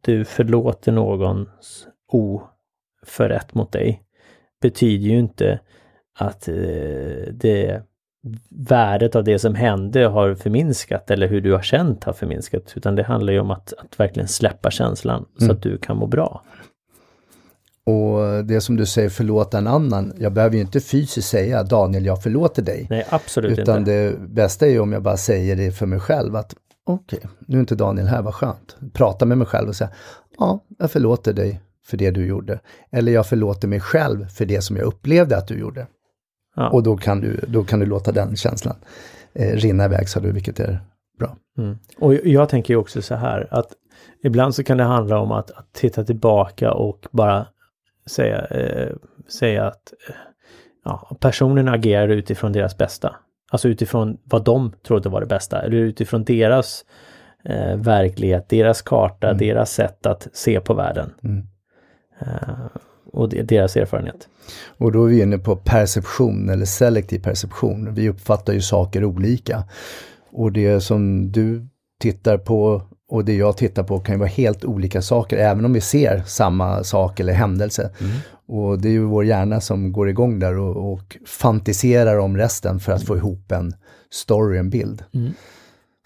du 0.00 0.24
förlåter 0.24 0.92
någons 0.92 1.86
oförrätt 2.12 3.54
mot 3.54 3.72
dig 3.72 4.02
betyder 4.62 5.06
ju 5.08 5.18
inte 5.18 5.60
att 6.18 6.48
eh, 6.48 6.54
det 7.32 7.82
värdet 8.50 9.16
av 9.16 9.24
det 9.24 9.38
som 9.38 9.54
hände 9.54 10.06
har 10.06 10.34
förminskat 10.34 11.10
eller 11.10 11.28
hur 11.28 11.40
du 11.40 11.52
har 11.52 11.62
känt 11.62 12.04
har 12.04 12.12
förminskat. 12.12 12.72
Utan 12.76 12.94
det 12.94 13.02
handlar 13.02 13.32
ju 13.32 13.40
om 13.40 13.50
att, 13.50 13.72
att 13.72 14.00
verkligen 14.00 14.28
släppa 14.28 14.70
känslan 14.70 15.26
så 15.38 15.44
Mm. 15.44 15.56
att 15.56 15.62
du 15.62 15.78
kan 15.78 15.96
må 15.96 16.06
bra. 16.06 16.44
Och 17.88 18.44
det 18.44 18.60
som 18.60 18.76
du 18.76 18.86
säger, 18.86 19.08
förlåta 19.08 19.58
en 19.58 19.66
annan. 19.66 20.12
Jag 20.18 20.32
behöver 20.32 20.56
ju 20.56 20.60
inte 20.60 20.80
fysiskt 20.80 21.28
säga 21.28 21.62
Daniel, 21.62 22.06
jag 22.06 22.22
förlåter 22.22 22.62
dig. 22.62 22.86
Nej, 22.90 23.06
absolut 23.10 23.58
Utan 23.58 23.78
inte. 23.78 23.90
det 23.90 24.18
bästa 24.28 24.66
är 24.66 24.70
ju 24.70 24.80
om 24.80 24.92
jag 24.92 25.02
bara 25.02 25.16
säger 25.16 25.56
det 25.56 25.72
för 25.72 25.86
mig 25.86 26.00
själv 26.00 26.36
att 26.36 26.54
okej, 26.86 27.20
nu 27.46 27.56
är 27.56 27.60
inte 27.60 27.74
Daniel 27.74 28.06
här, 28.06 28.22
vad 28.22 28.34
skönt. 28.34 28.76
Prata 28.92 29.26
med 29.26 29.38
mig 29.38 29.46
själv 29.46 29.68
och 29.68 29.76
säga 29.76 29.90
ja, 30.38 30.64
jag 30.78 30.90
förlåter 30.90 31.32
dig 31.32 31.60
för 31.86 31.96
det 31.96 32.10
du 32.10 32.26
gjorde. 32.26 32.60
Eller 32.90 33.12
jag 33.12 33.26
förlåter 33.26 33.68
mig 33.68 33.80
själv 33.80 34.28
för 34.28 34.44
det 34.44 34.62
som 34.62 34.76
jag 34.76 34.86
upplevde 34.86 35.36
att 35.36 35.48
du 35.48 35.58
gjorde. 35.58 35.86
Ja. 36.56 36.70
Och 36.70 36.82
då 36.82 36.96
kan, 36.96 37.20
du, 37.20 37.40
då 37.46 37.64
kan 37.64 37.80
du 37.80 37.86
låta 37.86 38.12
den 38.12 38.36
känslan 38.36 38.76
eh, 39.32 39.56
rinna 39.56 39.84
iväg, 39.84 40.08
sa 40.08 40.20
du, 40.20 40.32
vilket 40.32 40.60
är 40.60 40.80
bra. 41.18 41.36
Mm. 41.58 41.78
Och 41.98 42.14
jag 42.14 42.48
tänker 42.48 42.74
ju 42.74 42.78
också 42.78 43.02
så 43.02 43.14
här 43.14 43.48
att 43.50 43.68
ibland 44.24 44.54
så 44.54 44.64
kan 44.64 44.76
det 44.76 44.84
handla 44.84 45.18
om 45.18 45.32
att, 45.32 45.50
att 45.50 45.72
titta 45.72 46.04
tillbaka 46.04 46.72
och 46.72 47.06
bara 47.10 47.46
säga, 48.08 48.46
eh, 48.46 48.92
säga 49.28 49.66
att 49.66 49.92
eh, 50.08 50.14
ja, 50.84 51.16
personen 51.20 51.68
agerar 51.68 52.08
utifrån 52.08 52.52
deras 52.52 52.78
bästa. 52.78 53.16
Alltså 53.50 53.68
utifrån 53.68 54.18
vad 54.24 54.44
de 54.44 54.72
trodde 54.86 55.08
var 55.08 55.20
det 55.20 55.26
bästa 55.26 55.62
eller 55.62 55.76
utifrån 55.76 56.24
deras 56.24 56.84
eh, 57.44 57.76
verklighet, 57.76 58.48
deras 58.48 58.82
karta, 58.82 59.32
deras 59.32 59.72
sätt 59.72 60.06
att 60.06 60.28
se 60.32 60.60
på 60.60 60.74
världen. 60.74 61.14
Mm. 61.22 61.46
Eh, 62.20 62.66
och 63.12 63.28
de- 63.28 63.42
deras 63.42 63.76
erfarenhet. 63.76 64.28
Och 64.78 64.92
då 64.92 65.04
är 65.04 65.08
vi 65.08 65.22
inne 65.22 65.38
på 65.38 65.56
perception 65.56 66.48
eller 66.48 66.64
selektiv 66.64 67.18
perception. 67.18 67.94
Vi 67.94 68.08
uppfattar 68.08 68.52
ju 68.52 68.60
saker 68.60 69.04
olika. 69.04 69.64
Och 70.32 70.52
det 70.52 70.80
som 70.80 71.32
du 71.32 71.68
tittar 72.00 72.38
på 72.38 72.82
och 73.08 73.24
det 73.24 73.34
jag 73.36 73.56
tittar 73.56 73.82
på 73.82 73.98
kan 73.98 74.14
ju 74.14 74.18
vara 74.18 74.28
helt 74.28 74.64
olika 74.64 75.02
saker, 75.02 75.36
även 75.36 75.64
om 75.64 75.72
vi 75.72 75.80
ser 75.80 76.22
samma 76.26 76.84
sak 76.84 77.20
eller 77.20 77.32
händelse. 77.32 77.90
Och 78.46 78.80
det 78.80 78.88
är 78.88 78.92
ju 78.92 79.04
vår 79.04 79.24
hjärna 79.24 79.60
som 79.60 79.92
går 79.92 80.08
igång 80.08 80.38
där 80.38 80.58
och, 80.58 80.92
och 80.92 81.16
fantiserar 81.26 82.18
om 82.18 82.36
resten 82.36 82.80
för 82.80 82.92
att 82.92 83.02
få 83.04 83.16
ihop 83.16 83.52
en 83.52 83.74
story, 84.10 84.58
en 84.58 84.70
bild. 84.70 85.04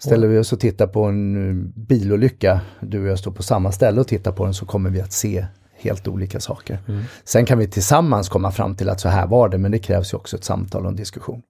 Ställer 0.03 0.27
vi 0.27 0.37
oss 0.37 0.53
och 0.53 0.59
tittar 0.59 0.87
på 0.87 1.03
en 1.03 1.49
eh, 1.49 1.65
bilolycka, 1.75 2.61
du 2.81 3.01
och 3.01 3.07
jag 3.07 3.19
står 3.19 3.31
på 3.31 3.43
samma 3.43 3.71
ställe 3.71 4.01
och 4.01 4.07
tittar 4.07 4.31
på 4.31 4.45
den, 4.45 4.53
så 4.53 4.65
kommer 4.65 4.89
vi 4.89 5.01
att 5.01 5.11
se 5.13 5.45
helt 5.75 6.07
olika 6.07 6.39
saker. 6.39 6.79
Sen 7.23 7.45
kan 7.45 7.57
vi 7.57 7.67
tillsammans 7.67 8.29
komma 8.29 8.51
fram 8.51 8.75
till 8.75 8.89
att 8.89 8.99
så 8.99 9.09
här 9.09 9.27
var 9.27 9.49
det, 9.49 9.57
men 9.57 9.71
det 9.71 9.79
krävs 9.79 10.13
ju 10.13 10.17
också 10.17 10.37
ett 10.37 10.43
samtal 10.43 10.83
och 10.83 10.89
en 10.89 10.95
diskussion. 10.95 11.41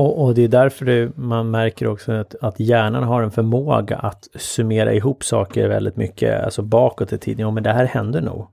Och, 0.00 0.24
och 0.24 0.34
det 0.34 0.42
är 0.42 0.48
därför 0.48 0.84
det, 0.84 1.16
man 1.16 1.50
märker 1.50 1.86
också 1.86 2.12
att, 2.12 2.34
att 2.40 2.60
hjärnan 2.60 3.02
har 3.02 3.22
en 3.22 3.30
förmåga 3.30 3.96
att 3.96 4.28
summera 4.34 4.92
ihop 4.92 5.24
saker 5.24 5.68
väldigt 5.68 5.96
mycket, 5.96 6.44
alltså 6.44 6.62
bakåt 6.62 7.12
i 7.12 7.18
tiden. 7.18 7.40
Ja, 7.40 7.50
men 7.50 7.62
det 7.62 7.72
här 7.72 7.84
hände 7.84 8.20
nog. 8.20 8.46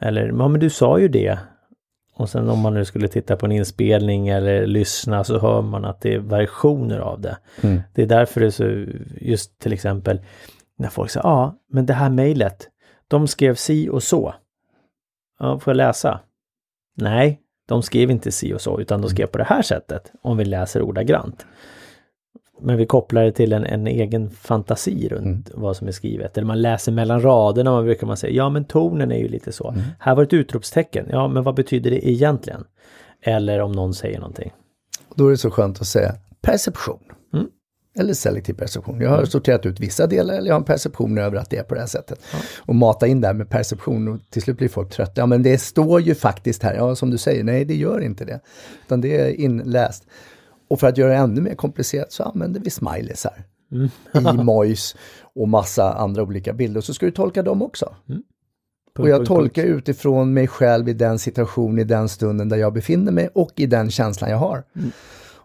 Eller, 0.00 0.26
ja 0.26 0.48
men 0.48 0.60
du 0.60 0.70
sa 0.70 0.98
ju 0.98 1.08
det. 1.08 1.38
Och 2.14 2.28
sen 2.28 2.48
om 2.48 2.58
man 2.58 2.74
nu 2.74 2.84
skulle 2.84 3.08
titta 3.08 3.36
på 3.36 3.46
en 3.46 3.52
inspelning 3.52 4.28
eller 4.28 4.66
lyssna 4.66 5.24
så 5.24 5.38
hör 5.38 5.62
man 5.62 5.84
att 5.84 6.00
det 6.00 6.14
är 6.14 6.18
versioner 6.18 6.98
av 6.98 7.20
det. 7.20 7.38
Mm. 7.62 7.80
Det 7.94 8.02
är 8.02 8.06
därför 8.06 8.40
det 8.40 8.46
är 8.46 8.50
så, 8.50 8.86
just 9.20 9.58
till 9.58 9.72
exempel, 9.72 10.20
när 10.78 10.88
folk 10.88 11.10
säger, 11.10 11.26
ja, 11.26 11.54
men 11.70 11.86
det 11.86 11.94
här 11.94 12.10
mejlet, 12.10 12.68
de 13.08 13.28
skrev 13.28 13.54
si 13.54 13.88
och 13.88 14.02
så. 14.02 14.34
Ja, 15.38 15.58
får 15.58 15.70
jag 15.70 15.76
läsa? 15.76 16.20
Nej, 16.96 17.40
de 17.66 17.82
skrev 17.82 18.10
inte 18.10 18.32
si 18.32 18.54
och 18.54 18.60
så, 18.60 18.80
utan 18.80 19.00
de 19.00 19.10
skrev 19.10 19.26
på 19.26 19.38
det 19.38 19.44
här 19.44 19.62
sättet, 19.62 20.12
om 20.22 20.36
vi 20.36 20.44
läser 20.44 20.82
ordagrant. 20.82 21.46
Men 22.60 22.76
vi 22.76 22.86
kopplar 22.86 23.24
det 23.24 23.32
till 23.32 23.52
en, 23.52 23.64
en 23.64 23.86
egen 23.86 24.30
fantasi 24.30 25.08
runt 25.08 25.50
vad 25.54 25.76
som 25.76 25.88
är 25.88 25.92
skrivet. 25.92 26.38
Eller 26.38 26.46
man 26.46 26.62
läser 26.62 26.92
mellan 26.92 27.22
raderna, 27.22 27.70
man 27.70 27.84
brukar 27.84 28.06
man 28.06 28.16
säga, 28.16 28.32
ja 28.32 28.48
men 28.48 28.64
tonen 28.64 29.12
är 29.12 29.18
ju 29.18 29.28
lite 29.28 29.52
så. 29.52 29.74
Här 29.98 30.14
var 30.14 30.22
ett 30.22 30.32
utropstecken, 30.32 31.06
ja 31.10 31.28
men 31.28 31.42
vad 31.42 31.54
betyder 31.54 31.90
det 31.90 32.08
egentligen? 32.08 32.64
Eller 33.22 33.60
om 33.60 33.72
någon 33.72 33.94
säger 33.94 34.18
någonting. 34.18 34.52
Då 35.14 35.26
är 35.26 35.30
det 35.30 35.36
så 35.36 35.50
skönt 35.50 35.80
att 35.80 35.86
säga 35.86 36.14
perception. 36.42 36.98
Mm. 37.96 38.04
Eller 38.04 38.14
selektiv 38.14 38.54
perception. 38.54 39.00
Jag 39.00 39.10
har 39.10 39.24
sorterat 39.24 39.66
ut 39.66 39.80
vissa 39.80 40.06
delar 40.06 40.34
eller 40.34 40.46
jag 40.46 40.54
har 40.54 40.60
en 40.60 40.64
perception 40.64 41.18
över 41.18 41.36
att 41.36 41.50
det 41.50 41.56
är 41.56 41.62
på 41.62 41.74
det 41.74 41.80
här 41.80 41.86
sättet. 41.86 42.20
Och 42.58 42.74
mata 42.74 43.06
in 43.06 43.20
det 43.20 43.26
här 43.26 43.34
med 43.34 43.50
perception 43.50 44.08
och 44.08 44.20
till 44.30 44.42
slut 44.42 44.58
blir 44.58 44.68
folk 44.68 44.90
trötta. 44.90 45.20
Ja 45.20 45.26
men 45.26 45.42
det 45.42 45.58
står 45.58 46.00
ju 46.00 46.14
faktiskt 46.14 46.62
här, 46.62 46.74
ja 46.74 46.94
som 46.94 47.10
du 47.10 47.18
säger, 47.18 47.44
nej 47.44 47.64
det 47.64 47.74
gör 47.74 48.00
inte 48.00 48.24
det. 48.24 48.40
Utan 48.86 49.00
det 49.00 49.20
är 49.20 49.40
inläst. 49.40 50.06
Och 50.68 50.80
för 50.80 50.86
att 50.86 50.98
göra 50.98 51.10
det 51.10 51.16
ännu 51.16 51.40
mer 51.40 51.54
komplicerat 51.54 52.12
så 52.12 52.22
använder 52.22 52.60
vi 52.60 52.70
smileysar. 52.70 53.44
Mm. 53.72 54.26
Emojis 54.40 54.96
och 55.34 55.48
massa 55.48 55.92
andra 55.92 56.22
olika 56.22 56.52
bilder. 56.52 56.80
Så 56.80 56.94
ska 56.94 57.06
du 57.06 57.12
tolka 57.12 57.42
dem 57.42 57.62
också. 57.62 57.94
Punkt, 58.06 58.98
Och 58.98 59.08
jag 59.08 59.26
tolkar 59.26 59.62
utifrån 59.62 60.32
mig 60.32 60.46
själv 60.46 60.88
i 60.88 60.92
den 60.92 61.18
situation, 61.18 61.78
i 61.78 61.84
den 61.84 62.08
stunden 62.08 62.48
där 62.48 62.56
jag 62.56 62.72
befinner 62.72 63.12
mig 63.12 63.28
och 63.34 63.52
i 63.56 63.66
den 63.66 63.90
känslan 63.90 64.30
jag 64.30 64.38
har. 64.38 64.64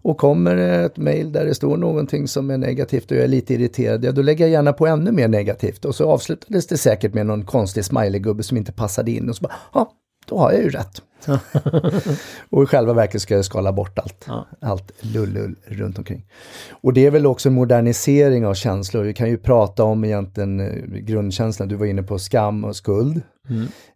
Och 0.02 0.18
kommer 0.18 0.58
ett 0.58 0.98
mejl 0.98 1.32
där 1.32 1.46
det 1.46 1.56
står 1.56 1.78
någonting 1.78 2.28
som 2.28 2.50
är 2.50 2.58
negativt 2.58 3.12
och 3.12 3.18
jag 3.18 3.24
är 3.24 3.28
lite 3.28 3.54
irriterad, 3.54 4.06
ja 4.06 4.12
då 4.12 4.22
lägger 4.22 4.46
jag 4.46 4.52
gärna 4.52 4.74
på 4.74 4.88
ännu 4.88 5.12
mer 5.12 5.28
negativt. 5.28 5.86
Och 5.86 5.96
så 5.96 6.10
avslutades 6.12 6.68
det 6.68 6.78
säkert 6.78 7.14
med 7.14 7.26
någon 7.26 7.46
konstig 7.46 7.86
smileygubbe 7.86 8.44
som 8.44 8.58
inte 8.58 8.72
passade 8.72 9.12
in 9.12 9.30
och 9.30 9.36
så 9.36 9.42
bara, 9.42 9.54
ja, 9.74 9.92
då 10.26 10.38
har 10.38 10.52
jag 10.52 10.62
ju 10.64 10.70
rätt. 10.70 11.02
och 12.50 12.64
i 12.64 12.66
själva 12.66 12.94
verket 12.94 13.22
ska 13.22 13.36
jag 13.36 13.46
skala 13.46 13.72
bort 13.74 14.00
allt, 14.00 14.26
Ja. 14.28 14.48
allt 14.62 14.92
lull-lull 15.00 15.56
runt 15.66 15.98
omkring. 15.98 16.26
Och 16.72 16.94
det 16.94 17.06
är 17.06 17.12
väl 17.12 17.26
också 17.26 17.50
en 17.50 17.56
modernisering 17.56 18.46
av 18.46 18.54
känslor. 18.54 19.04
Vi 19.04 19.14
kan 19.14 19.30
ju 19.30 19.38
prata 19.38 19.84
om 19.84 20.06
egentligen 20.06 20.60
eh, 20.60 20.84
grundkänslan. 21.00 21.68
Du 21.68 21.76
var 21.76 21.86
inne 21.86 22.04
på 22.04 22.20
skam 22.20 22.64
och 22.64 22.76
skuld, 22.76 23.22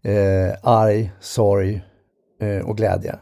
eh, 0.03 0.55
arg, 0.63 1.11
sorg 1.19 1.81
eh, 2.41 2.65
och 2.69 2.77
glädje. 2.77 3.15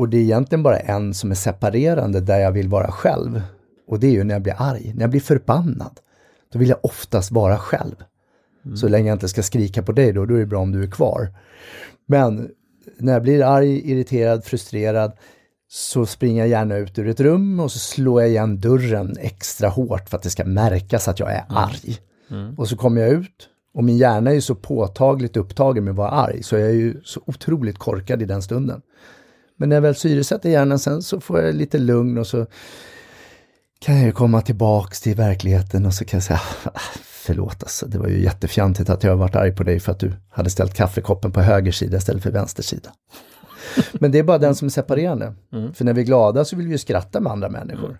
Och 0.00 0.08
det 0.08 0.16
är 0.16 0.20
egentligen 0.20 0.62
bara 0.62 0.78
en 0.78 1.14
som 1.14 1.30
är 1.30 1.34
separerande 1.34 2.20
där 2.20 2.38
jag 2.38 2.52
vill 2.52 2.68
vara 2.68 2.90
själv. 2.90 3.42
Och 3.86 4.00
det 4.00 4.06
är 4.06 4.10
ju 4.10 4.24
när 4.24 4.34
jag 4.34 4.42
blir 4.42 4.54
arg, 4.58 4.92
när 4.94 5.00
jag 5.00 5.10
blir 5.10 5.20
förbannad. 5.20 6.00
Då 6.52 6.58
vill 6.58 6.68
jag 6.68 6.78
oftast 6.82 7.30
vara 7.30 7.58
själv. 7.58 7.94
Så 8.74 8.88
länge 8.88 9.08
jag 9.08 9.14
inte 9.14 9.28
ska 9.28 9.42
skrika 9.42 9.82
på 9.82 9.92
dig 9.92 10.12
då, 10.12 10.26
då 10.26 10.34
är 10.34 10.38
det 10.38 10.46
bra 10.46 10.60
om 10.60 10.72
du 10.72 10.82
är 10.82 10.90
kvar. 10.90 11.28
Men 12.06 12.50
när 12.98 13.12
jag 13.12 13.22
blir 13.22 13.42
arg, 13.42 13.90
irriterad, 13.92 14.44
frustrerad 14.44 15.12
så 15.68 16.06
springer 16.06 16.40
jag 16.40 16.48
gärna 16.48 16.76
ut 16.76 16.98
ur 16.98 17.08
ett 17.08 17.20
rum 17.20 17.60
och 17.60 17.72
så 17.72 17.78
slår 17.78 18.20
jag 18.20 18.30
igen 18.30 18.60
dörren 18.60 19.16
extra 19.20 19.68
hårt 19.68 20.08
för 20.08 20.16
att 20.16 20.22
det 20.22 20.30
ska 20.30 20.44
märkas 20.44 21.08
att 21.08 21.20
jag 21.20 21.32
är 21.32 21.44
arg. 21.48 21.98
Och 22.56 22.68
så 22.68 22.76
kommer 22.76 23.00
jag 23.00 23.10
ut 23.10 23.48
och 23.74 23.84
min 23.84 23.98
hjärna 23.98 24.30
är 24.30 24.34
ju 24.34 24.40
så 24.40 24.54
påtagligt 24.54 25.36
upptagen 25.36 25.84
med 25.84 25.90
att 25.90 25.96
vara 25.96 26.10
arg 26.10 26.42
så 26.42 26.56
jag 26.56 26.68
är 26.68 26.74
ju 26.74 27.00
så 27.04 27.20
otroligt 27.26 27.78
korkad 27.78 28.22
i 28.22 28.24
den 28.24 28.42
stunden. 28.42 28.82
Men 29.60 29.68
när 29.68 29.76
jag 29.76 29.80
väl 29.82 29.94
syresätter 29.94 30.50
hjärnan 30.50 30.78
sen 30.78 31.02
så 31.02 31.20
får 31.20 31.40
jag 31.40 31.54
lite 31.54 31.78
lugn 31.78 32.18
och 32.18 32.26
så 32.26 32.46
kan 33.80 33.96
jag 33.96 34.04
ju 34.06 34.12
komma 34.12 34.40
tillbaks 34.40 35.00
till 35.00 35.16
verkligheten 35.16 35.86
och 35.86 35.94
så 35.94 36.04
kan 36.04 36.16
jag 36.18 36.24
säga 36.24 36.40
"Ah, 36.64 36.80
förlåt 37.04 37.62
alltså, 37.62 37.86
det 37.86 37.98
var 37.98 38.08
ju 38.08 38.22
jättefjantigt 38.22 38.90
att 38.90 39.04
jag 39.04 39.16
varit 39.16 39.36
arg 39.36 39.52
på 39.56 39.62
dig 39.62 39.80
för 39.80 39.92
att 39.92 39.98
du 39.98 40.12
hade 40.30 40.50
ställt 40.50 40.74
kaffekoppen 40.74 41.32
på 41.32 41.40
höger 41.40 41.72
sida 41.72 41.96
istället 41.96 42.22
för 42.22 42.30
vänster 42.30 42.62
sida. 42.62 42.90
Men 43.92 44.12
det 44.12 44.18
är 44.18 44.22
bara 44.22 44.38
den 44.38 44.54
som 44.54 44.66
är 44.66 44.70
separerande. 44.70 45.34
För 45.74 45.84
när 45.84 45.92
vi 45.92 46.00
är 46.00 46.04
glada 46.04 46.44
så 46.44 46.56
vill 46.56 46.66
vi 46.66 46.72
ju 46.72 46.78
skratta 46.78 47.20
med 47.20 47.32
andra 47.32 47.48
människor. 47.48 47.98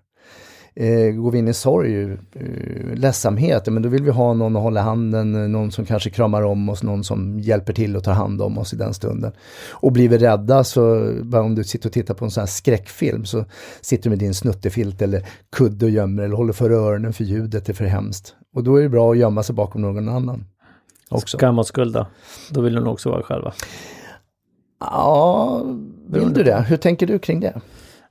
Eh, 0.74 1.11
går 1.11 1.30
vi 1.30 1.38
in 1.38 1.48
i 1.48 1.54
sorg, 1.54 2.02
eh, 2.02 2.94
ledsamhet, 2.94 3.66
men 3.66 3.83
då 3.83 3.88
vill 3.88 4.02
vi 4.02 4.11
ha 4.11 4.35
någon 4.35 4.56
att 4.56 4.62
hålla 4.62 4.83
handen, 4.83 5.52
någon 5.52 5.72
som 5.72 5.85
kanske 5.85 6.11
kramar 6.11 6.42
om 6.42 6.68
oss, 6.68 6.83
någon 6.83 7.04
som 7.04 7.40
hjälper 7.40 7.72
till 7.72 7.96
och 7.96 8.04
tar 8.04 8.12
hand 8.12 8.42
om 8.42 8.59
oss 8.59 8.72
i 8.72 8.76
den 8.76 8.94
stunden. 8.94 9.33
Och 9.70 9.92
blir 9.92 10.09
vi 10.09 10.18
rädda 10.18 10.64
så, 10.64 11.11
om 11.33 11.54
du 11.54 11.64
sitter 11.64 11.88
och 11.88 11.92
tittar 11.92 12.14
på 12.14 12.24
en 12.24 12.30
sån 12.30 12.40
här 12.40 12.46
skräckfilm 12.46 13.24
så 13.24 13.44
sitter 13.80 14.04
du 14.04 14.11
med 14.11 14.18
din 14.18 14.35
snuttefilt 14.35 15.02
eller 15.02 15.26
kudde 15.56 15.85
och 15.85 15.90
gömmer 15.90 16.22
eller 16.22 16.37
håller 16.37 16.52
för 16.52 16.70
öronen 16.70 17.12
för 17.12 17.24
ljudet 17.24 17.68
är 17.68 17.72
för 17.72 17.85
hemskt. 17.85 18.35
Och 18.54 18.64
då 18.64 18.76
är 18.76 18.83
det 18.83 18.88
bra 18.88 19.12
att 19.12 19.18
gömma 19.18 19.42
sig 19.42 19.54
bakom 19.54 19.83
någon 19.83 20.09
annan. 20.09 20.44
Också. 21.09 21.38
Skam 21.38 21.59
och 21.59 21.66
skuld 21.66 21.94
då? 21.94 22.06
Då 22.50 22.61
vill 22.61 22.74
de 22.74 22.87
också 22.87 23.11
vara 23.11 23.22
själva. 23.22 23.52
Ja, 24.80 25.64
vill 26.06 26.33
du 26.33 26.42
det? 26.42 26.64
Hur 26.68 26.76
tänker 26.76 27.06
du 27.06 27.18
kring 27.18 27.40
det? 27.40 27.61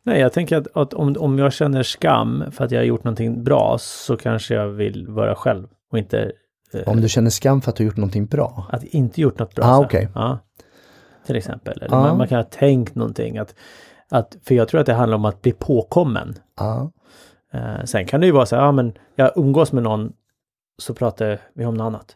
Nej, 0.04 0.20
jag 0.22 0.34
tänker 0.34 0.58
att, 0.58 0.68
att 0.78 0.94
om, 0.94 1.16
om 1.20 1.40
jag 1.40 1.54
känner 1.54 1.84
skam 1.84 2.44
för 2.52 2.66
att 2.66 2.72
jag 2.72 2.80
har 2.80 2.86
gjort 2.86 3.04
någonting 3.04 3.44
bra 3.44 3.78
så 3.80 4.18
kanske 4.18 4.54
jag 4.54 4.68
vill 4.68 5.08
vara 5.08 5.36
själv 5.36 5.68
och 5.92 5.98
inte 5.98 6.32
eh, 6.74 6.82
Om 6.88 7.02
du 7.02 7.10
känner 7.10 7.30
skam 7.30 7.62
för 7.62 7.70
att 7.70 7.76
du 7.76 7.84
har 7.84 7.86
gjort 7.86 7.98
någonting 7.98 8.26
bra? 8.26 8.68
att 8.72 8.84
inte 8.84 9.22
gjort 9.22 9.40
något 9.40 9.56
bra. 9.56 9.66
Ah, 9.66 9.80
okej. 9.80 10.10
Ja, 10.16 10.40
till 11.26 11.36
exempel. 11.36 11.82
Eller 11.82 11.96
Ah. 11.96 12.02
man, 12.02 12.18
man 12.18 12.28
kan 12.28 12.38
ha 12.38 12.44
tänkt 12.44 12.96
någonting. 12.96 13.38
Att, 13.38 13.56
att, 14.10 14.38
för 14.44 14.56
jag 14.56 14.68
tror 14.68 14.80
att 14.82 14.86
det 14.88 14.94
handlar 14.94 15.16
om 15.18 15.26
att 15.26 15.42
bli 15.42 15.52
påkommen. 15.52 16.36
Ja. 16.58 16.92
Eh, 17.54 17.84
sen 17.86 18.06
kan 18.06 18.20
det 18.20 18.26
ju 18.26 18.32
vara 18.34 18.46
så 18.46 18.56
här, 18.56 18.64
ja 18.64 18.72
men 18.72 18.94
jag 19.16 19.32
umgås 19.36 19.72
med 19.72 19.84
någon 19.84 20.14
så 20.82 20.94
pratar 20.94 21.40
vi 21.54 21.66
om 21.66 21.74
något 21.74 21.86
annat. 21.86 22.16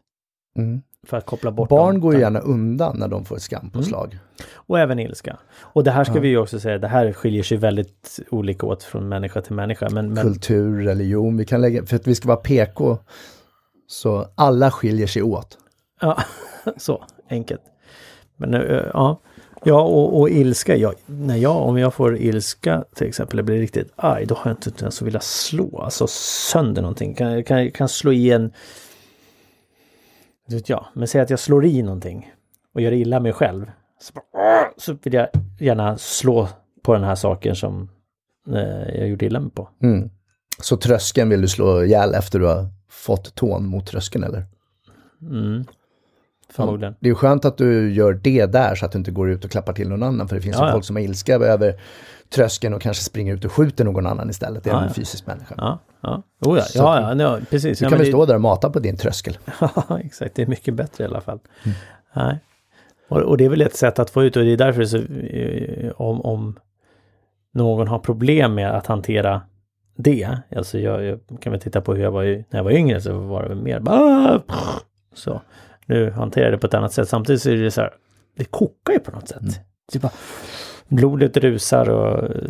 Mm. 0.57 0.81
För 1.07 1.17
att 1.17 1.25
koppla 1.25 1.51
bort 1.51 1.69
Barn 1.69 1.93
dem. 1.93 2.01
går 2.01 2.13
ju 2.13 2.19
gärna 2.19 2.39
undan 2.39 2.99
när 2.99 3.07
de 3.07 3.25
får 3.25 3.35
ett 3.35 3.41
skampåslag. 3.41 4.17
Och 4.53 4.79
även 4.79 4.99
ilska. 4.99 5.37
Och 5.59 5.83
det 5.83 5.91
här 5.91 6.03
ska 6.03 6.19
vi 6.19 6.27
ju 6.27 6.37
också 6.37 6.59
säga, 6.59 6.77
det 6.77 6.87
här 6.87 7.13
skiljer 7.13 7.43
sig 7.43 7.57
väldigt 7.57 8.19
olika 8.29 8.65
åt 8.65 8.83
från 8.83 9.09
människa 9.09 9.41
till 9.41 9.53
människa. 9.53 9.89
Men, 9.89 10.13
men 10.13 10.23
Kultur, 10.23 10.83
religion, 10.83 11.37
vi 11.37 11.45
kan 11.45 11.61
lägga, 11.61 11.85
för 11.85 11.95
att 11.95 12.07
vi 12.07 12.15
ska 12.15 12.27
vara 12.27 12.37
PK, 12.37 12.97
så 13.87 14.27
alla 14.35 14.71
skiljer 14.71 15.07
sig 15.07 15.21
åt. 15.21 15.57
ja, 16.01 16.17
så 16.77 17.03
enkelt. 17.29 17.61
Men 18.37 18.53
eh, 18.53 18.85
ja, 18.93 19.19
ja 19.63 19.81
och, 19.81 20.19
och 20.19 20.29
ilska. 20.29 20.75
Jag, 20.75 20.93
när 21.05 21.35
jag, 21.35 21.55
om 21.55 21.77
jag 21.77 21.93
får 21.93 22.17
ilska 22.17 22.83
till 22.95 23.07
exempel, 23.07 23.37
jag 23.37 23.45
blir 23.45 23.57
riktigt 23.57 23.91
arg, 23.95 24.25
då 24.25 24.35
har 24.35 24.51
jag 24.51 24.57
inte 24.57 24.81
ens 24.81 25.01
velat 25.01 25.23
slå 25.23 25.79
alltså 25.79 26.07
sönder 26.51 26.81
någonting. 26.81 27.13
Kan, 27.13 27.43
kan, 27.43 27.71
kan 27.71 27.89
slå 27.89 28.11
i 28.11 28.31
en... 28.31 28.51
Vet 30.49 30.69
jag, 30.69 30.85
men 30.93 31.07
säg 31.07 31.21
att 31.21 31.29
jag 31.29 31.39
slår 31.39 31.65
i 31.65 31.81
någonting 31.81 32.33
och 32.73 32.81
gör 32.81 32.91
illa 32.91 33.19
mig 33.19 33.33
själv. 33.33 33.71
Så, 33.99 34.13
så 34.77 34.97
vill 35.03 35.13
jag 35.13 35.27
gärna 35.59 35.97
slå 35.97 36.49
på 36.83 36.93
den 36.93 37.03
här 37.03 37.15
saken 37.15 37.55
som 37.55 37.89
eh, 38.47 38.97
jag 38.97 39.07
gjorde 39.07 39.25
illa 39.25 39.39
mig 39.39 39.51
på. 39.51 39.69
Mm. 39.81 40.09
Så 40.61 40.77
tröskeln 40.77 41.29
vill 41.29 41.41
du 41.41 41.47
slå 41.47 41.83
ihjäl 41.83 42.13
efter 42.13 42.39
du 42.39 42.45
har 42.45 42.67
fått 42.89 43.35
tån 43.35 43.67
mot 43.67 43.87
tröskeln 43.87 44.23
eller? 44.23 44.45
Mm. 45.21 45.65
Förmodligen. 46.49 46.95
Det 46.99 47.09
är 47.09 47.13
skönt 47.13 47.45
att 47.45 47.57
du 47.57 47.93
gör 47.93 48.13
det 48.13 48.45
där 48.45 48.75
så 48.75 48.85
att 48.85 48.91
du 48.91 48.97
inte 48.97 49.11
går 49.11 49.29
ut 49.29 49.45
och 49.45 49.51
klappar 49.51 49.73
till 49.73 49.89
någon 49.89 50.03
annan. 50.03 50.27
För 50.27 50.35
det 50.35 50.41
finns 50.41 50.55
Ja, 50.57 50.63
ju 50.63 50.67
ja. 50.67 50.71
folk 50.73 50.85
som 50.85 50.95
har 50.95 51.03
ilska 51.03 51.35
över 51.35 51.79
tröskeln 52.29 52.73
och 52.73 52.81
kanske 52.81 53.03
springer 53.03 53.33
ut 53.33 53.45
och 53.45 53.51
skjuter 53.51 53.85
någon 53.85 54.07
annan 54.07 54.29
istället. 54.29 54.67
Även 54.67 54.77
Ja, 54.77 54.81
en 54.83 54.87
ja. 54.87 54.93
fysisk 54.93 55.27
människa. 55.27 55.55
Ja, 55.57 55.79
ja. 56.01 56.23
Oh, 56.45 56.57
ja, 56.57 56.63
ja, 56.75 57.01
ja, 57.01 57.15
ja, 57.23 57.39
precis. 57.49 57.79
Du 57.79 57.85
ja, 57.85 57.89
kan 57.89 57.97
väl 57.97 58.05
det- 58.05 58.11
stå 58.11 58.25
där 58.25 58.35
och 58.35 58.41
mata 58.41 58.69
på 58.69 58.79
din 58.79 58.97
tröskel. 58.97 59.37
Ja, 59.59 59.99
exakt. 59.99 60.35
Det 60.35 60.41
är 60.41 60.47
mycket 60.47 60.73
bättre 60.73 61.03
i 61.03 61.07
alla 61.07 61.21
fall. 61.21 61.39
Nej. 62.13 62.39
Och, 63.09 63.17
och 63.21 63.37
det 63.37 63.45
är 63.45 63.49
väl 63.49 63.61
ett 63.61 63.75
sätt 63.75 63.99
att 63.99 64.09
få 64.09 64.23
ut 64.23 64.35
och 64.37 64.43
det 64.43 64.51
är 64.53 64.57
därför 64.57 64.85
så, 64.85 64.97
eh, 64.97 65.91
om, 66.01 66.21
om 66.21 66.59
någon 67.53 67.87
har 67.87 67.99
problem 67.99 68.53
med 68.55 68.71
att 68.77 68.87
hantera 68.87 69.41
det. 69.97 70.37
Alltså 70.55 70.79
jag, 70.79 71.03
jag 71.03 71.19
kan 71.41 71.51
väl 71.51 71.61
titta 71.61 71.81
på 71.81 71.93
hur 71.95 72.03
jag 72.03 72.11
var 72.11 72.23
när 72.23 72.45
jag 72.59 72.63
var 72.63 72.71
yngre 72.71 73.01
så 73.01 73.13
var 73.19 73.49
det 73.49 73.55
mer 73.55 73.79
bara 73.79 74.41
så. 75.13 75.41
Nu 75.85 76.11
hanterar 76.11 76.45
jag 76.45 76.53
det 76.53 76.57
på 76.57 76.67
ett 76.67 76.73
annat 76.73 76.93
sätt. 76.93 77.09
Samtidigt 77.09 77.41
så 77.41 77.49
är 77.49 77.55
det 77.55 77.71
så 77.71 77.81
här, 77.81 77.93
det 78.37 78.45
kokar 78.45 78.93
ju 78.93 78.99
på 78.99 79.11
något 79.11 79.27
sätt. 79.27 79.59
Det 79.91 79.97
är 79.97 80.01
bara, 80.01 80.11
blodet 80.87 81.37
rusar 81.37 81.89
och 81.89 82.23
eh, 82.35 82.41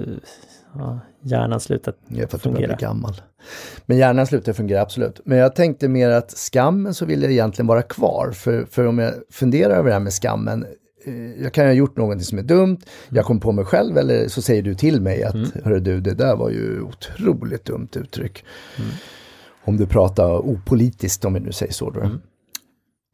ja, 0.76 1.00
hjärnan 1.22 1.60
slutar 1.60 1.94
är 2.10 2.28
för 2.28 2.38
att 2.38 2.42
fungera. 2.44 2.68
bli 2.68 2.86
gammal. 2.86 3.22
Men 3.86 3.98
hjärnan 3.98 4.28
slutar 4.28 4.54
fungera, 4.54 4.82
absolut. 4.82 5.22
Men 5.26 5.38
jag 5.38 5.56
tänkte 5.56 5.88
mer 5.88 6.10
att 6.10 6.32
skammen 6.32 6.94
så 6.94 7.06
vill 7.06 7.22
jag 7.24 7.32
egentligen 7.32 7.68
vara 7.68 7.82
kvar. 7.82 8.32
För, 8.32 8.66
för 8.66 8.88
om 8.88 9.00
jag 9.00 9.14
funderar 9.32 9.74
över 9.74 9.88
det 9.90 9.94
här 9.94 10.00
med 10.00 10.14
skammen. 10.14 10.66
eh, 11.06 11.44
Jag 11.44 11.54
kan 11.54 11.66
ha 11.66 11.74
gjort 11.74 11.98
någonting 11.98 12.24
som 12.26 12.38
är 12.38 12.44
dumt, 12.44 12.78
jag 13.10 13.26
kom 13.26 13.40
på 13.40 13.52
mig 13.52 13.66
själv 13.66 13.98
eller 13.98 14.28
så 14.28 14.42
säger 14.42 14.62
du 14.64 14.76
till 14.76 15.02
mig 15.02 15.24
att 15.24 15.36
hörru 15.64 15.80
du, 15.80 16.02
det 16.02 16.14
där 16.14 16.36
var 16.36 16.50
ju 16.50 16.82
otroligt 16.82 17.66
dumt 17.66 17.90
uttryck. 17.96 18.46
Om 19.66 19.78
du 19.78 19.88
pratar 19.88 20.30
opolitiskt 20.38 21.26
om 21.26 21.34
vi 21.34 21.40
nu 21.40 21.52
säger 21.52 21.74
så. 21.74 21.90
Då. 21.90 22.10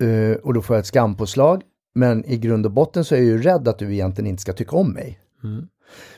Eh, 0.04 0.38
och 0.38 0.54
då 0.54 0.62
får 0.62 0.76
jag 0.76 0.80
ett 0.80 0.88
skampåslag. 0.88 1.64
Men 1.96 2.26
i 2.26 2.38
grund 2.38 2.66
och 2.66 2.72
botten 2.72 3.06
så 3.06 3.16
är 3.16 3.20
jag 3.20 3.26
ju 3.26 3.42
rädd 3.42 3.68
att 3.68 3.80
du 3.80 3.94
egentligen 3.94 4.30
inte 4.30 4.42
ska 4.42 4.54
tycka 4.54 4.76
om 4.76 4.92
mig. 4.92 5.20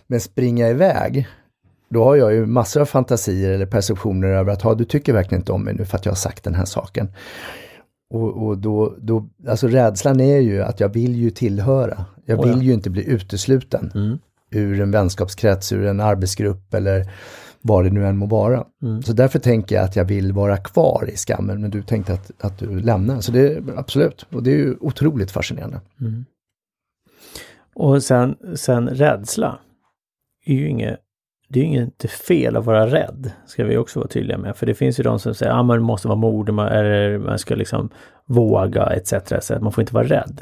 Men 0.08 0.22
springa 0.22 0.70
iväg, 0.70 1.28
då 1.89 2.04
har 2.04 2.15
jag 2.15 2.34
ju 2.34 2.46
massor 2.46 2.82
av 2.82 2.86
fantasier 2.86 3.52
eller 3.52 3.65
perceptioner 3.65 4.28
över 4.28 4.54
att 4.54 4.62
ha, 4.62 4.76
du 4.76 4.86
tycker 4.86 5.13
verkligen 5.13 5.41
inte 5.41 5.52
om 5.52 5.63
mig 5.63 5.74
nu 5.74 5.86
för 5.86 5.98
att 5.98 6.06
jag 6.06 6.12
har 6.12 6.17
sagt 6.17 6.44
den 6.44 6.56
här 6.56 6.65
saken. 6.65 7.12
Och, 8.13 8.48
och 8.48 8.58
då, 8.58 8.96
då, 8.98 9.30
alltså 9.48 9.67
rädslan 9.67 10.20
är 10.20 10.39
ju 10.39 10.62
att 10.62 10.80
jag 10.80 10.89
vill 10.89 11.15
ju 11.15 11.30
tillhöra. 11.30 12.06
Jag 12.26 12.39
Oh 12.39 12.48
ja. 12.48 12.54
vill 12.54 12.63
ju 12.63 12.74
inte 12.74 12.89
bli 12.89 13.10
utesluten 13.10 14.20
ur 14.52 14.82
en 14.82 14.91
vänskapskrets, 14.91 15.72
ur 15.72 15.86
en 15.86 16.00
arbetsgrupp 16.00 16.74
eller 16.74 17.12
vad 17.62 17.84
det 17.84 17.89
nu 17.89 18.06
än 18.06 18.17
må 18.17 18.26
vara. 18.26 18.65
Så 19.04 19.13
därför 19.13 19.39
tänker 19.39 19.76
jag 19.76 19.86
att 19.86 19.95
jag 19.95 20.06
vill 20.06 20.34
vara 20.34 20.58
kvar 20.58 21.10
i 21.13 21.17
skammen, 21.17 21.62
men 21.62 21.71
du 21.71 21.84
tänkte 21.84 22.13
att, 22.13 22.32
att 22.39 22.60
du 22.60 22.80
lämnar. 22.80 23.21
Så 23.21 23.32
det 23.32 23.39
är 23.39 23.63
absolut, 23.76 24.26
och 24.32 24.43
det 24.43 24.52
är 24.52 24.58
ju 24.58 24.76
otroligt 24.80 25.32
fascinerande. 25.32 25.82
Och 27.74 28.04
sen, 28.04 28.38
sen 28.56 28.89
rädsla. 28.89 29.60
är 30.45 30.54
ju 30.54 30.69
inget, 30.69 31.00
det 31.47 31.60
är 31.60 31.65
ju 31.65 31.84
inte 31.84 32.08
fel 32.08 32.56
att 32.56 32.65
vara 32.65 32.88
rädd, 32.88 33.32
ska 33.45 33.63
vi 33.63 33.78
också 33.78 34.00
vara 34.00 34.10
tydliga 34.10 34.38
med. 34.38 34.58
För 34.58 34.65
det 34.65 34.74
finns 34.74 35.00
ju 35.00 35.04
de 35.04 35.19
som 35.19 35.36
säger 35.36 35.52
att 35.52 35.58
ah, 35.58 35.63
man 35.63 35.82
måste 35.82 36.08
vara 36.08 36.19
modig, 36.19 36.54
man, 36.54 36.67
eller 36.67 37.17
man 37.17 37.39
ska 37.39 37.56
liksom 37.56 37.89
våga 38.26 38.86
etc. 38.86 39.13
etc. 39.13 39.52
Man 39.62 39.71
får 39.71 39.82
inte 39.82 39.93
vara 39.93 40.08
rädd. 40.08 40.41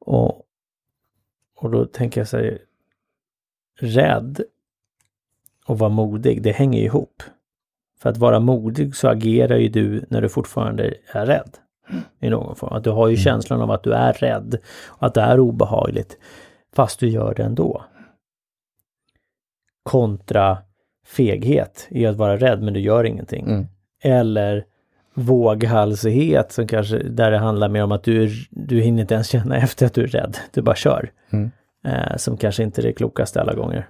Och, 0.00 0.42
och 1.56 1.70
då 1.70 1.84
tänker 1.84 2.20
jag 2.20 2.28
så 2.28 2.36
här, 2.36 2.58
rädd 3.80 4.40
och 5.66 5.78
vara 5.78 5.90
modig, 5.90 6.42
det 6.42 6.52
hänger 6.52 6.80
ihop. 6.82 7.22
För 8.00 8.10
att 8.10 8.16
vara 8.16 8.40
modig 8.40 8.96
så 8.96 9.08
agerar 9.08 9.56
ju 9.56 9.68
du 9.68 10.04
när 10.08 10.20
du 10.20 10.28
fortfarande 10.28 10.94
är 11.12 11.26
rädd. 11.26 11.50
I 12.20 12.30
någon 12.30 12.56
form. 12.56 12.72
Att 12.72 12.84
du 12.84 12.90
har 12.90 13.08
ju 13.08 13.16
känslan 13.16 13.60
av 13.60 13.70
att 13.70 13.82
du 13.82 13.92
är 13.92 14.12
rädd 14.12 14.58
och 14.86 15.06
att 15.06 15.14
det 15.14 15.20
är 15.20 15.40
obehagligt. 15.40 16.18
Fast 16.74 17.00
du 17.00 17.08
gör 17.08 17.34
det 17.34 17.42
ändå. 17.42 17.84
Kontra 19.82 20.58
feghet 21.06 21.86
i 21.90 22.06
att 22.06 22.16
vara 22.16 22.36
rädd 22.36 22.62
men 22.62 22.74
du 22.74 22.80
gör 22.80 23.04
ingenting. 23.04 23.46
Mm. 23.46 23.66
Eller 24.02 24.64
våghalsighet 25.14 26.52
som 26.52 26.66
kanske, 26.66 26.98
där 26.98 27.30
det 27.30 27.38
handlar 27.38 27.68
mer 27.68 27.84
om 27.84 27.92
att 27.92 28.04
du, 28.04 28.30
du 28.50 28.80
hinner 28.80 29.00
inte 29.00 29.14
ens 29.14 29.28
känna 29.28 29.56
efter 29.62 29.86
att 29.86 29.94
du 29.94 30.02
är 30.02 30.06
rädd. 30.06 30.36
Du 30.52 30.62
bara 30.62 30.76
kör. 30.76 31.10
Mm. 31.30 31.50
Eh, 31.84 32.16
som 32.16 32.36
kanske 32.36 32.62
inte 32.62 32.80
är 32.80 32.82
det 32.82 32.92
klokaste 32.92 33.40
alla 33.40 33.54
gånger. 33.54 33.88